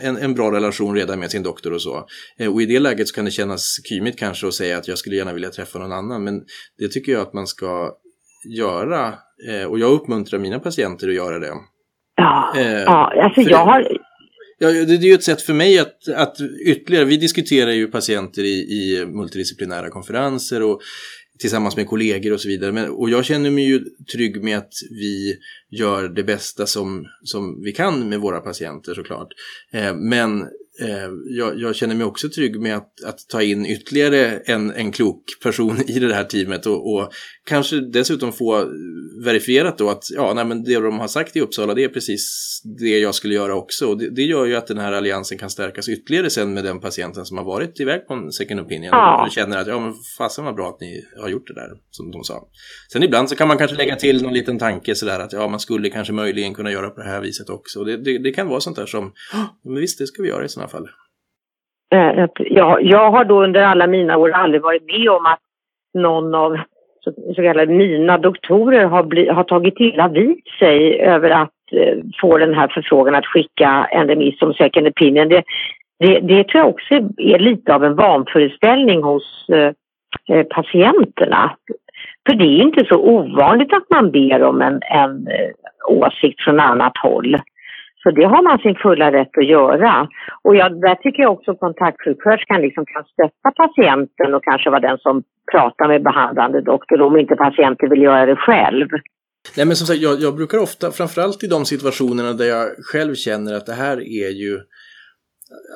en, 0.01 0.17
en 0.17 0.33
bra 0.33 0.51
relation 0.51 0.95
redan 0.95 1.19
med 1.19 1.31
sin 1.31 1.43
doktor 1.43 1.73
och 1.73 1.81
så. 1.81 2.07
Eh, 2.39 2.53
och 2.53 2.61
i 2.61 2.65
det 2.65 2.79
läget 2.79 3.07
så 3.07 3.15
kan 3.15 3.25
det 3.25 3.31
kännas 3.31 3.79
kymigt 3.89 4.19
kanske 4.19 4.47
att 4.47 4.53
säga 4.53 4.77
att 4.77 4.87
jag 4.87 4.97
skulle 4.97 5.15
gärna 5.15 5.33
vilja 5.33 5.49
träffa 5.49 5.79
någon 5.79 5.91
annan. 5.91 6.23
Men 6.23 6.41
det 6.77 6.87
tycker 6.87 7.11
jag 7.11 7.21
att 7.21 7.33
man 7.33 7.47
ska 7.47 7.91
göra. 8.57 9.13
Eh, 9.49 9.65
och 9.65 9.79
jag 9.79 9.91
uppmuntrar 9.91 10.39
mina 10.39 10.59
patienter 10.59 11.07
att 11.07 11.15
göra 11.15 11.39
det. 11.39 11.53
Ja, 12.15 12.53
ja 12.55 13.23
alltså 13.23 13.41
jag 13.41 13.65
har... 13.65 14.00
Ja, 14.63 14.71
det 14.71 14.93
är 14.93 14.97
ju 14.97 15.13
ett 15.13 15.23
sätt 15.23 15.41
för 15.41 15.53
mig 15.53 15.79
att, 15.79 16.07
att 16.15 16.37
ytterligare, 16.65 17.05
vi 17.05 17.17
diskuterar 17.17 17.71
ju 17.71 17.87
patienter 17.87 18.43
i, 18.43 18.53
i 18.53 19.05
multidisciplinära 19.05 19.89
konferenser 19.89 20.61
och 20.61 20.81
tillsammans 21.39 21.75
med 21.75 21.87
kollegor 21.87 22.33
och 22.33 22.41
så 22.41 22.47
vidare. 22.47 22.71
Men, 22.71 22.89
och 22.89 23.09
jag 23.09 23.25
känner 23.25 23.49
mig 23.49 23.63
ju 23.63 23.83
trygg 24.13 24.43
med 24.43 24.57
att 24.57 24.73
vi 24.89 25.37
gör 25.71 26.09
det 26.09 26.23
bästa 26.23 26.65
som, 26.65 27.05
som 27.23 27.63
vi 27.63 27.71
kan 27.71 28.09
med 28.09 28.19
våra 28.19 28.39
patienter 28.39 28.93
såklart. 28.93 29.27
Eh, 29.73 29.95
men 29.95 30.41
eh, 30.81 31.09
jag, 31.29 31.59
jag, 31.59 31.75
känner 31.75 31.95
mig 31.95 32.05
också 32.05 32.29
trygg 32.29 32.59
med 32.59 32.77
att, 32.77 33.03
att 33.05 33.19
ta 33.29 33.41
in 33.41 33.65
ytterligare 33.65 34.41
en, 34.45 34.71
en 34.71 34.91
klok 34.91 35.23
person 35.43 35.81
i 35.87 35.99
det 35.99 36.13
här 36.13 36.23
teamet 36.23 36.65
och, 36.65 36.93
och 36.93 37.11
kanske 37.49 37.75
dessutom 37.75 38.31
få 38.31 38.65
verifierat 39.25 39.77
då 39.77 39.89
att 39.89 40.03
ja, 40.15 40.33
nej, 40.33 40.45
men 40.45 40.63
det 40.63 40.79
de 40.79 40.99
har 40.99 41.07
sagt 41.07 41.35
i 41.35 41.41
Uppsala 41.41 41.73
det 41.73 41.83
är 41.83 41.89
precis 41.89 42.21
det 42.79 42.99
jag 42.99 43.15
skulle 43.15 43.33
göra 43.33 43.55
också. 43.55 43.87
Och 43.87 43.97
det, 43.97 44.09
det 44.09 44.21
gör 44.21 44.45
ju 44.45 44.55
att 44.55 44.67
den 44.67 44.77
här 44.77 44.93
alliansen 44.93 45.37
kan 45.37 45.49
stärkas 45.49 45.89
ytterligare 45.89 46.29
sen 46.29 46.53
med 46.53 46.63
den 46.63 46.79
patienten 46.79 47.25
som 47.25 47.37
har 47.37 47.45
varit 47.45 47.79
iväg 47.79 48.07
på 48.07 48.13
en 48.13 48.31
second 48.31 48.59
opinion 48.59 48.89
ja. 48.91 49.23
och 49.25 49.31
känner 49.31 49.57
att 49.57 49.67
ja 49.67 49.79
men 49.79 49.93
fasen 50.17 50.45
vad 50.45 50.55
bra 50.55 50.69
att 50.69 50.81
ni 50.81 51.01
har 51.21 51.29
gjort 51.29 51.47
det 51.47 51.53
där 51.53 51.69
som 51.89 52.11
de 52.11 52.23
sa. 52.23 52.47
Sen 52.93 53.03
ibland 53.03 53.29
så 53.29 53.35
kan 53.35 53.47
man 53.47 53.57
kanske 53.57 53.77
lägga 53.77 53.95
till 53.95 54.23
någon 54.23 54.33
liten 54.33 54.59
tanke 54.59 54.95
sådär 54.95 55.19
att 55.19 55.33
ja 55.33 55.47
man 55.47 55.59
skulle 55.59 55.89
kanske 55.89 56.13
möjligen 56.13 56.53
kunna 56.53 56.71
göra 56.71 56.89
på 56.89 57.01
det 57.01 57.07
här 57.07 57.21
viset 57.21 57.49
också. 57.49 57.83
Det, 57.83 57.97
det, 57.97 58.17
det 58.17 58.31
kan 58.31 58.47
vara 58.47 58.59
sånt 58.59 58.75
där 58.75 58.85
som, 58.85 59.11
men 59.63 59.75
visst 59.75 59.99
det 59.99 60.07
ska 60.07 60.23
vi 60.23 60.29
göra 60.29 60.45
i 60.45 60.49
sådana 60.49 60.69
fall. 60.69 60.87
Eh, 61.93 62.27
ja, 62.37 62.79
jag 62.81 63.11
har 63.11 63.25
då 63.25 63.43
under 63.43 63.61
alla 63.61 63.87
mina 63.87 64.17
år 64.17 64.31
aldrig 64.31 64.61
varit 64.61 64.83
med 64.85 65.09
om 65.09 65.25
att 65.25 65.39
någon 65.93 66.35
av 66.35 66.57
så, 67.03 67.13
så 67.35 67.41
kallade 67.41 67.73
mina 67.73 68.17
doktorer 68.17 68.85
har, 68.85 69.03
bli, 69.03 69.29
har 69.29 69.43
tagit 69.43 69.79
illa 69.79 70.07
vid 70.07 70.37
sig 70.59 70.99
över 70.99 71.29
att 71.29 71.49
eh, 71.71 71.97
få 72.21 72.37
den 72.37 72.53
här 72.53 72.67
förfrågan 72.67 73.15
att 73.15 73.25
skicka 73.25 73.87
en 73.91 74.07
remiss 74.07 74.41
om 74.41 74.53
second 74.53 74.87
opinion. 74.87 75.29
Det, 75.29 75.43
det, 75.99 76.19
det 76.19 76.43
tror 76.43 76.63
jag 76.63 76.69
också 76.69 76.93
är 77.17 77.39
lite 77.39 77.75
av 77.75 77.83
en 77.83 77.95
vanföreställning 77.95 79.03
hos 79.03 79.49
eh, 79.49 79.71
eh, 80.35 80.43
patienterna. 80.43 81.55
För 82.29 82.35
det 82.35 82.45
är 82.45 82.61
inte 82.61 82.85
så 82.85 82.95
ovanligt 82.95 83.73
att 83.73 83.89
man 83.89 84.11
ber 84.11 84.43
om 84.43 84.61
en, 84.61 84.79
en 84.83 85.27
eh, 85.27 85.49
åsikt 85.87 86.41
från 86.41 86.59
annat 86.59 86.97
håll. 86.97 87.37
Så 88.03 88.11
det 88.11 88.25
har 88.33 88.43
man 88.43 88.57
sin 88.59 88.75
fulla 88.75 89.11
rätt 89.11 89.37
att 89.37 89.47
göra. 89.57 90.07
Och 90.41 90.55
jag, 90.55 90.81
där 90.81 90.95
tycker 90.95 91.23
jag 91.23 91.31
också 91.31 91.55
kontaktsjuksköterskan 91.55 92.61
liksom 92.61 92.85
kan 92.85 93.03
stötta 93.03 93.49
patienten 93.63 94.33
och 94.33 94.43
kanske 94.43 94.69
vara 94.69 94.87
den 94.89 94.97
som 94.97 95.23
pratar 95.51 95.87
med 95.87 96.03
behandlande 96.03 96.61
doktor 96.61 97.01
om 97.01 97.17
inte 97.17 97.35
patienten 97.35 97.89
vill 97.89 98.01
göra 98.01 98.25
det 98.25 98.35
själv. 98.35 98.87
Nej 99.57 99.65
men 99.65 99.75
som 99.75 99.87
sagt, 99.87 100.01
jag, 100.01 100.19
jag 100.19 100.35
brukar 100.35 100.57
ofta, 100.57 100.91
framförallt 100.91 101.43
i 101.43 101.47
de 101.47 101.65
situationerna 101.65 102.33
där 102.33 102.45
jag 102.45 102.65
själv 102.91 103.13
känner 103.13 103.53
att 103.55 103.65
det 103.65 103.77
här 103.83 103.97
är 103.97 104.31
ju 104.43 104.53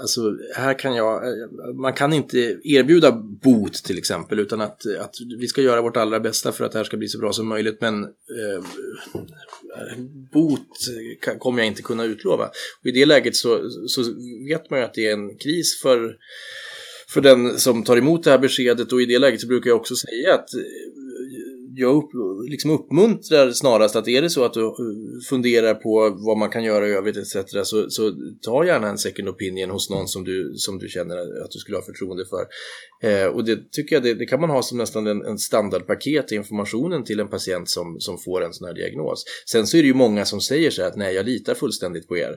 Alltså, 0.02 0.38
här 0.56 0.80
kan 0.80 0.96
jag, 0.96 1.28
eh, 1.28 1.48
man 1.74 1.94
kan 1.94 2.14
inte 2.14 2.60
erbjuda 2.64 3.12
bot 3.44 3.74
till 3.74 3.98
exempel 3.98 4.40
utan 4.40 4.62
att, 4.62 4.86
att 5.00 5.16
vi 5.40 5.48
ska 5.48 5.62
göra 5.62 5.82
vårt 5.82 5.98
allra 5.98 6.20
bästa 6.20 6.52
för 6.52 6.66
att 6.66 6.72
det 6.72 6.80
här 6.80 6.84
ska 6.84 6.98
bli 6.98 7.08
så 7.08 7.20
bra 7.20 7.34
som 7.34 7.48
möjligt 7.48 7.82
men 7.82 8.04
eh, 8.04 8.64
bot 10.34 10.70
kommer 11.40 11.60
jag 11.60 11.68
inte 11.68 11.82
kunna 11.82 12.04
utlova. 12.04 12.46
Och 12.82 12.86
I 12.86 12.92
det 12.92 13.06
läget 13.06 13.36
så, 13.36 13.70
så 13.88 14.02
vet 14.50 14.70
man 14.70 14.80
ju 14.80 14.86
att 14.86 14.94
det 14.94 15.08
är 15.08 15.14
en 15.14 15.38
kris 15.38 15.82
för 15.82 16.16
för 17.08 17.22
den 17.22 17.60
som 17.60 17.84
tar 17.84 17.98
emot 17.98 18.24
det 18.24 18.32
här 18.32 18.38
beskedet 18.38 18.92
och 18.92 19.02
i 19.02 19.06
det 19.06 19.20
läget 19.20 19.42
så 19.42 19.48
brukar 19.48 19.70
jag 19.70 19.80
också 19.80 19.96
säga 19.96 20.34
att 20.34 20.50
jag 21.78 21.96
upp, 21.96 22.10
liksom 22.50 22.72
uppmuntrar 22.72 23.52
snarast 23.52 23.96
att 23.96 24.08
är 24.08 24.22
det 24.22 24.30
så 24.30 24.46
att 24.46 24.54
du 24.54 24.74
funderar 25.30 25.74
på 25.74 26.18
vad 26.26 26.38
man 26.38 26.50
kan 26.50 26.64
göra 26.64 26.88
i 26.88 26.92
övrigt 26.92 27.18
etc. 27.18 27.36
Så, 27.64 27.90
så 27.90 28.14
ta 28.42 28.66
gärna 28.66 28.88
en 28.88 28.98
second 28.98 29.30
opinion 29.30 29.70
hos 29.70 29.90
någon 29.90 30.08
som 30.08 30.24
du, 30.24 30.54
som 30.56 30.78
du 30.78 30.88
känner 30.88 31.18
att 31.18 31.52
du 31.52 31.60
skulle 31.60 31.78
ha 31.78 31.84
förtroende 31.84 32.26
för. 32.26 32.46
Eh, 33.10 33.28
och 33.28 33.46
det 33.46 33.72
tycker 33.72 33.96
jag 33.96 34.04
det, 34.04 34.14
det, 34.14 34.26
kan 34.26 34.42
man 34.42 34.50
ha 34.50 34.62
som 34.62 34.78
nästan 34.78 35.08
en, 35.08 35.26
en 35.26 35.38
standardpaket 35.38 36.32
i 36.32 36.36
informationen 36.36 37.04
till 37.04 37.20
en 37.20 37.28
patient 37.28 37.70
som, 37.70 38.00
som 38.00 38.18
får 38.18 38.44
en 38.44 38.54
sån 38.54 38.68
här 38.68 38.76
diagnos. 38.76 39.24
Sen 39.52 39.68
så 39.68 39.78
är 39.78 39.82
det 39.82 39.88
ju 39.88 39.94
många 39.94 40.26
som 40.26 40.42
säger 40.42 40.72
så 40.72 40.82
här 40.82 40.90
att 40.90 40.98
nej 40.98 41.16
jag 41.16 41.26
litar 41.26 41.54
fullständigt 41.54 42.08
på 42.08 42.18
er. 42.18 42.36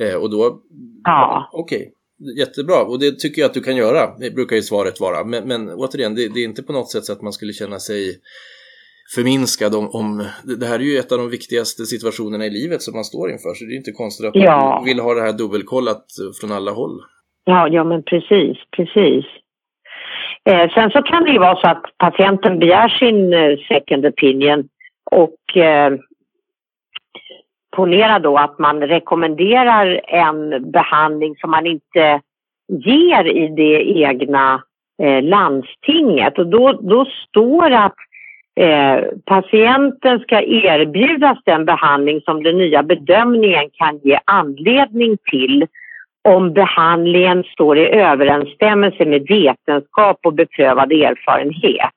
Eh, 0.00 0.14
och 0.14 0.30
då, 0.30 0.62
ja. 1.04 1.50
okej, 1.52 1.78
okay. 1.78 1.92
Jättebra, 2.38 2.82
och 2.82 2.98
det 2.98 3.18
tycker 3.18 3.42
jag 3.42 3.48
att 3.48 3.54
du 3.54 3.60
kan 3.60 3.76
göra, 3.76 4.18
det 4.18 4.30
brukar 4.30 4.56
ju 4.56 4.62
svaret 4.62 5.00
vara. 5.00 5.24
Men, 5.24 5.48
men 5.48 5.70
återigen, 5.70 6.14
det, 6.14 6.28
det, 6.28 6.40
är 6.40 6.44
inte 6.44 6.62
på 6.62 6.72
något 6.72 6.90
sätt 6.90 7.04
så 7.04 7.12
att 7.12 7.22
man 7.22 7.32
skulle 7.32 7.52
känna 7.52 7.78
sig 7.78 8.20
förminskad 9.14 9.74
om, 9.74 9.88
om, 9.92 10.24
det 10.60 10.66
här 10.66 10.78
är 10.78 10.84
ju 10.84 10.98
ett 10.98 11.12
av 11.12 11.18
de 11.18 11.30
viktigaste 11.30 11.82
situationerna 11.84 12.44
i 12.46 12.50
livet 12.50 12.82
som 12.82 12.94
man 12.94 13.04
står 13.04 13.30
inför 13.30 13.54
så 13.54 13.64
det 13.64 13.72
är 13.72 13.76
inte 13.76 14.00
konstigt 14.02 14.26
att 14.26 14.34
ja. 14.34 14.74
man 14.74 14.84
vill 14.84 15.00
ha 15.00 15.14
det 15.14 15.22
här 15.22 15.32
dubbelkollat 15.32 16.04
från 16.40 16.52
alla 16.52 16.70
håll. 16.70 16.96
Ja, 17.44 17.68
ja 17.68 17.84
men 17.84 18.02
precis, 18.02 18.56
precis. 18.76 19.24
Eh, 20.44 20.70
sen 20.74 20.90
så 20.90 21.02
kan 21.02 21.24
det 21.24 21.30
ju 21.30 21.38
vara 21.38 21.56
så 21.56 21.68
att 21.68 21.84
patienten 21.98 22.58
begär 22.58 22.88
sin 22.88 23.32
eh, 23.32 23.58
second 23.68 24.06
opinion 24.06 24.68
och 25.10 25.56
eh, 25.56 25.92
ponera 27.76 28.18
då 28.18 28.36
att 28.36 28.58
man 28.58 28.80
rekommenderar 28.80 30.00
en 30.08 30.70
behandling 30.72 31.36
som 31.36 31.50
man 31.50 31.66
inte 31.66 32.20
ger 32.68 33.24
i 33.24 33.48
det 33.48 33.98
egna 33.98 34.62
eh, 35.02 35.22
landstinget 35.22 36.38
och 36.38 36.46
då, 36.46 36.72
då 36.72 37.06
står 37.28 37.70
att 37.70 37.96
Eh, 38.58 39.04
patienten 39.24 40.20
ska 40.20 40.42
erbjudas 40.42 41.38
den 41.44 41.64
behandling 41.64 42.20
som 42.20 42.42
den 42.42 42.58
nya 42.58 42.82
bedömningen 42.82 43.70
kan 43.72 43.98
ge 43.98 44.18
anledning 44.24 45.16
till 45.30 45.66
om 46.28 46.52
behandlingen 46.52 47.44
står 47.44 47.78
i 47.78 47.88
överensstämmelse 47.88 49.04
med 49.04 49.26
vetenskap 49.28 50.20
och 50.22 50.34
beprövad 50.34 50.92
erfarenhet. 50.92 51.94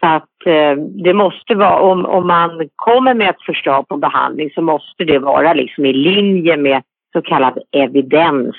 Så 0.00 0.06
att 0.06 0.46
eh, 0.46 0.76
det 1.04 1.14
måste 1.14 1.54
vara, 1.54 1.80
om, 1.80 2.06
om 2.06 2.26
man 2.26 2.68
kommer 2.76 3.14
med 3.14 3.30
ett 3.30 3.42
förslag 3.42 3.88
på 3.88 3.96
behandling 3.96 4.50
så 4.54 4.62
måste 4.62 5.04
det 5.04 5.18
vara 5.18 5.52
liksom 5.52 5.86
i 5.86 5.92
linje 5.92 6.56
med 6.56 6.82
så 7.12 7.22
kallad 7.22 7.58
evidens, 7.72 8.56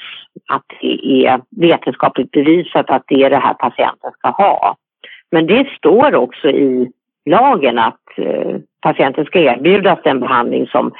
att 0.47 0.66
det 0.82 1.26
är 1.26 1.41
vetenskapligt 1.49 2.32
bevisat 2.32 2.89
att 2.89 3.03
det 3.07 3.24
är 3.24 3.30
det 3.30 3.38
här 3.38 3.53
patienten 3.53 4.12
ska 4.18 4.30
ha. 4.30 4.76
Men 5.32 5.47
det 5.47 5.68
står 5.78 6.16
också 6.16 6.49
i 6.49 6.91
lagen 7.26 7.78
att 7.78 8.03
eh, 8.17 8.57
patienten 8.82 9.26
ska 9.26 9.39
erbjudas 9.39 9.99
den 10.03 10.20
behandling 10.20 10.67
som, 10.67 10.93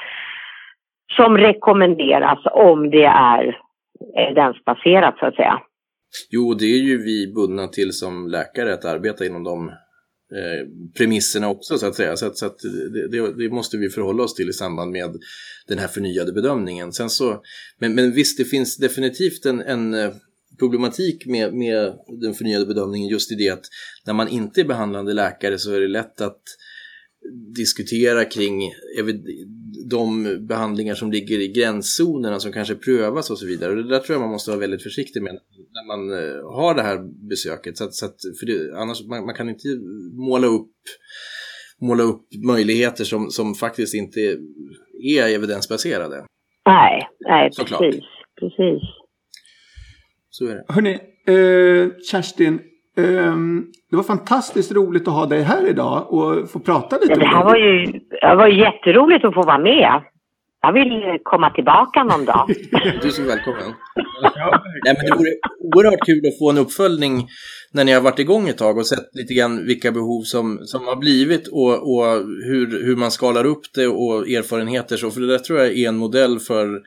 som 1.16 1.38
rekommenderas 1.38 2.38
om 2.52 2.90
det 2.90 3.04
är 3.04 3.58
evidensbaserat 4.16 5.18
så 5.18 5.26
att 5.26 5.34
säga. 5.34 5.60
Jo, 6.30 6.54
det 6.54 6.64
är 6.64 6.78
ju 6.78 7.02
vi 7.02 7.32
bundna 7.34 7.68
till 7.68 7.92
som 7.92 8.28
läkare 8.28 8.74
att 8.74 8.84
arbeta 8.84 9.26
inom 9.26 9.44
de 9.44 9.68
eh, 9.68 10.66
premisserna 10.98 11.48
också 11.48 11.78
så 11.78 11.86
att 11.86 11.94
säga. 11.94 12.16
Så, 12.16 12.26
att, 12.26 12.36
så 12.36 12.46
att 12.46 12.58
det, 12.92 13.08
det, 13.08 13.34
det, 13.34 13.54
måste 13.54 13.76
vi 13.76 13.88
förhålla 13.88 14.22
oss 14.22 14.34
till 14.34 14.48
i 14.48 14.52
samband 14.52 14.92
med 14.92 15.10
den 15.68 15.78
här 15.78 15.88
förnyade 15.88 16.32
bedömningen. 16.32 16.92
Sen 16.92 17.10
så, 17.10 17.42
men, 17.80 17.94
men 17.94 18.12
visst, 18.12 18.38
det 18.38 18.44
finns 18.44 18.76
definitivt 18.76 19.46
en, 19.46 19.60
en 19.60 19.94
eh, 19.94 20.10
problematik 20.60 21.26
med, 21.26 21.54
med 21.54 21.94
den 22.20 22.34
förnyade 22.34 22.66
bedömningen 22.66 23.08
just 23.08 23.32
i 23.32 23.34
det 23.34 23.48
att 23.48 23.64
när 24.06 24.14
man 24.14 24.28
inte 24.28 24.60
är 24.60 24.64
behandlande 24.64 25.12
läkare 25.12 25.58
så 25.58 25.72
är 25.72 25.80
det 25.80 25.88
lätt 25.88 26.20
att 26.20 26.42
diskutera 27.56 28.24
kring 28.24 28.72
de 29.90 30.24
behandlingar 30.46 30.94
som 30.94 31.12
ligger 31.12 31.38
i 31.40 31.48
gränszonerna 31.48 32.40
som 32.40 32.52
kanske 32.52 32.74
prövas 32.74 33.30
och 33.30 33.38
så 33.38 33.46
vidare. 33.46 33.70
Och 33.70 33.76
det 33.76 33.88
där 33.88 33.98
tror 33.98 34.14
jag 34.14 34.20
man 34.20 34.30
måste 34.30 34.50
vara 34.50 34.60
väldigt 34.60 34.82
försiktig 34.82 35.22
med 35.22 35.32
när 35.32 35.86
man 35.86 36.12
eh, 36.12 36.52
har 36.54 36.74
det 36.74 36.82
här 36.82 37.28
besöket. 37.28 37.78
Så 37.78 37.84
att, 37.84 37.94
så 37.94 38.06
att, 38.06 38.16
för 38.40 38.46
det, 38.46 38.80
annars 38.80 39.06
man, 39.06 39.26
man 39.26 39.34
kan 39.34 39.48
inte 39.48 39.68
måla 40.12 40.46
upp, 40.46 40.72
måla 41.80 42.02
upp 42.02 42.26
möjligheter 42.46 43.04
som, 43.04 43.30
som 43.30 43.54
faktiskt 43.54 43.94
inte 43.94 44.20
är 45.02 45.34
evidensbaserade. 45.34 46.24
Nej, 46.66 47.08
nej 47.20 47.50
precis. 47.56 48.04
precis. 48.40 48.82
Så 50.30 50.46
är 50.46 50.54
det. 50.54 50.64
Hörrni, 50.68 50.92
eh, 51.26 51.88
Kerstin. 52.10 52.60
Eh, 52.96 53.36
det 53.90 53.96
var 53.96 54.02
fantastiskt 54.02 54.72
roligt 54.72 55.08
att 55.08 55.14
ha 55.14 55.26
dig 55.26 55.42
här 55.42 55.68
idag 55.68 56.12
och 56.12 56.50
få 56.50 56.58
prata 56.58 56.98
lite. 56.98 57.12
Ja, 57.12 57.18
det 57.18 57.26
här 57.26 57.44
var 57.44 57.56
ju, 57.56 57.86
det 58.20 58.34
var 58.34 58.46
jätteroligt 58.46 59.24
att 59.24 59.34
få 59.34 59.42
vara 59.42 59.58
med. 59.58 60.02
Jag 60.62 60.72
vill 60.72 61.18
komma 61.22 61.50
tillbaka 61.50 62.04
någon 62.04 62.24
dag. 62.24 62.46
du 63.02 63.08
är 63.08 63.10
så 63.10 63.22
välkommen. 63.22 63.74
Nej, 64.84 64.94
men 64.96 65.06
det 65.06 65.16
vore 65.16 65.30
oerhört 65.60 66.06
kul 66.06 66.20
att 66.26 66.38
få 66.38 66.50
en 66.50 66.58
uppföljning 66.58 67.26
när 67.72 67.84
ni 67.84 67.92
har 67.92 68.00
varit 68.00 68.18
igång 68.18 68.48
ett 68.48 68.58
tag 68.58 68.78
och 68.78 68.86
sett 68.86 69.08
lite 69.12 69.34
grann 69.34 69.66
vilka 69.66 69.92
behov 69.92 70.22
som, 70.22 70.58
som 70.62 70.86
har 70.86 70.96
blivit 70.96 71.48
och, 71.48 71.72
och 71.72 72.04
hur, 72.46 72.84
hur 72.84 72.96
man 72.96 73.10
skalar 73.10 73.46
upp 73.46 73.62
det 73.74 73.86
och 73.86 74.28
erfarenheter. 74.28 74.96
Så, 74.96 75.10
för 75.10 75.20
det 75.20 75.26
där 75.26 75.38
tror 75.38 75.58
jag 75.58 75.68
är 75.68 75.88
en 75.88 75.96
modell 75.96 76.38
för 76.38 76.80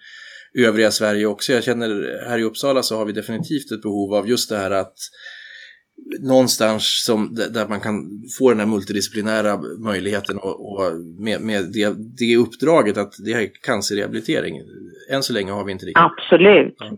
övriga 0.57 0.91
Sverige 0.91 1.25
också. 1.25 1.53
Jag 1.53 1.63
känner 1.63 1.87
här 2.29 2.39
i 2.39 2.43
Uppsala 2.43 2.83
så 2.83 2.97
har 2.97 3.05
vi 3.05 3.11
definitivt 3.11 3.71
ett 3.71 3.81
behov 3.81 4.13
av 4.13 4.29
just 4.29 4.49
det 4.49 4.57
här 4.57 4.71
att 4.71 4.95
någonstans 6.19 7.03
som, 7.05 7.35
där 7.35 7.67
man 7.69 7.79
kan 7.79 7.93
få 8.39 8.49
den 8.49 8.59
här 8.59 8.67
multidisciplinära 8.67 9.57
möjligheten 9.85 10.37
och, 10.37 10.71
och 10.71 10.91
med, 11.19 11.41
med 11.41 11.61
det, 11.73 11.95
det, 12.19 12.37
uppdraget 12.37 12.97
att 12.97 13.13
det 13.25 13.31
är 13.31 13.49
cancerrehabilitering. 13.65 14.53
Än 15.11 15.23
så 15.23 15.33
länge 15.33 15.51
har 15.51 15.65
vi 15.65 15.71
inte 15.71 15.85
det. 15.85 15.91
Absolut. 15.95 16.75
Ja. 16.79 16.97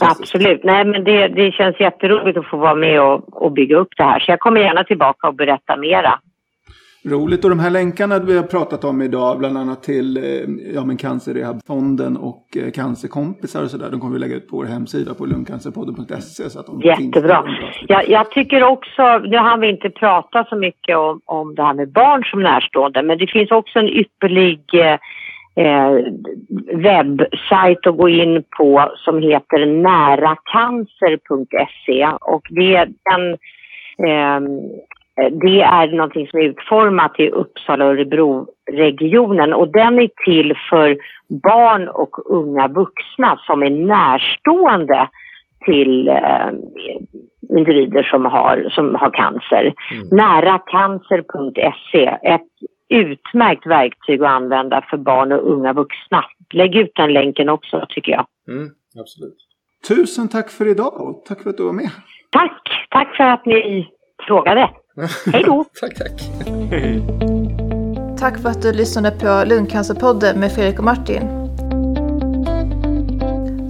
Absolut. 0.00 0.64
Nej, 0.64 0.84
men 0.84 1.04
det, 1.04 1.28
det 1.28 1.52
känns 1.52 1.80
jätteroligt 1.80 2.38
att 2.38 2.50
få 2.50 2.56
vara 2.56 2.74
med 2.74 3.02
och, 3.02 3.42
och 3.42 3.52
bygga 3.52 3.76
upp 3.76 3.92
det 3.96 4.02
här. 4.02 4.20
Så 4.20 4.30
jag 4.30 4.40
kommer 4.40 4.60
gärna 4.60 4.84
tillbaka 4.84 5.28
och 5.28 5.34
berätta 5.34 5.76
mera. 5.76 6.20
Roligt. 7.04 7.44
Och 7.44 7.50
de 7.50 7.58
här 7.58 7.70
länkarna 7.70 8.18
vi 8.18 8.36
har 8.36 8.42
pratat 8.42 8.84
om 8.84 9.02
idag, 9.02 9.38
bland 9.38 9.58
annat 9.58 9.82
till 9.82 10.16
eh, 10.16 10.22
ja, 10.74 10.84
men 10.84 10.96
Cancerrehabfonden 10.96 12.16
och 12.16 12.56
eh, 12.56 12.70
cancerkompisar 12.70 13.62
och 13.62 13.70
sådär. 13.70 13.90
De 13.90 14.00
kommer 14.00 14.12
vi 14.12 14.18
lägga 14.18 14.36
ut 14.36 14.48
på 14.48 14.56
vår 14.56 14.64
hemsida 14.64 15.14
på 15.14 15.26
lungcancerpodden.se. 15.26 16.50
Så 16.50 16.60
att 16.60 16.66
de 16.66 16.80
Jättebra. 16.80 17.44
Jag, 17.88 18.08
jag 18.08 18.30
tycker 18.30 18.62
också, 18.62 19.18
nu 19.18 19.36
har 19.36 19.58
vi 19.58 19.68
inte 19.68 19.90
pratat 19.90 20.48
så 20.48 20.56
mycket 20.56 20.96
om, 20.96 21.20
om 21.24 21.54
det 21.54 21.62
här 21.62 21.74
med 21.74 21.92
barn 21.92 22.24
som 22.24 22.42
närstående, 22.42 23.02
men 23.02 23.18
det 23.18 23.26
finns 23.26 23.50
också 23.50 23.78
en 23.78 23.88
ypperlig 23.88 24.60
eh, 24.74 24.98
eh 25.56 25.92
webbsajt 26.72 27.86
att 27.86 27.96
gå 27.96 28.08
in 28.08 28.44
på 28.58 28.92
som 28.96 29.22
heter 29.22 29.66
näracancer.se 29.66 32.08
och 32.20 32.46
det 32.50 32.76
är 32.76 32.86
den 32.86 33.38
Eh, 33.98 34.40
det 35.16 35.60
är 35.60 35.96
någonting 35.96 36.26
som 36.26 36.40
är 36.40 36.44
utformat 36.44 37.20
i 37.20 37.30
Uppsala 37.30 37.84
och 37.84 37.90
Örebro-regionen 37.90 39.52
och 39.52 39.72
den 39.72 39.98
är 39.98 40.10
till 40.24 40.54
för 40.70 40.98
barn 41.28 41.88
och 41.88 42.32
unga 42.32 42.68
vuxna 42.68 43.38
som 43.46 43.62
är 43.62 43.70
närstående 43.70 45.08
till 45.64 46.08
eh, 46.08 46.50
individer 47.58 48.02
som 48.02 48.24
har, 48.24 48.68
som 48.70 48.94
har 48.94 49.10
cancer. 49.10 49.74
Mm. 49.92 50.08
Näracancer.se, 50.10 52.18
ett 52.22 52.48
utmärkt 52.88 53.66
verktyg 53.66 54.22
att 54.22 54.30
använda 54.30 54.84
för 54.90 54.96
barn 54.96 55.32
och 55.32 55.52
unga 55.52 55.72
vuxna. 55.72 56.24
Lägg 56.52 56.76
ut 56.76 56.92
den 56.94 57.12
länken 57.12 57.48
också 57.48 57.86
tycker 57.88 58.12
jag. 58.12 58.26
Mm, 58.48 58.70
absolut. 59.00 59.48
Tusen 59.88 60.28
tack 60.28 60.50
för 60.50 60.68
idag 60.68 61.00
och 61.00 61.24
tack 61.24 61.42
för 61.42 61.50
att 61.50 61.56
du 61.56 61.64
var 61.64 61.72
med. 61.72 61.90
Tack, 62.30 62.86
tack 62.90 63.16
för 63.16 63.24
att 63.24 63.46
ni 63.46 63.88
frågade. 64.26 64.70
Hej 65.32 65.42
då! 65.46 65.64
tack, 65.80 65.94
tack. 65.94 66.30
Tack 68.18 68.38
för 68.38 68.48
att 68.48 68.62
du 68.62 68.72
lyssnade 68.72 69.10
på 69.10 69.44
Lungcancerpodden 69.46 70.40
med 70.40 70.52
Fredrik 70.52 70.78
och 70.78 70.84
Martin. 70.84 71.22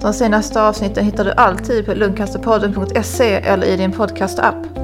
De 0.00 0.12
senaste 0.12 0.62
avsnitten 0.62 1.04
hittar 1.04 1.24
du 1.24 1.32
alltid 1.32 1.86
på 1.86 1.94
lungcancerpodden.se 1.94 3.32
eller 3.34 3.66
i 3.66 3.76
din 3.76 3.92
podcastapp. 3.92 4.81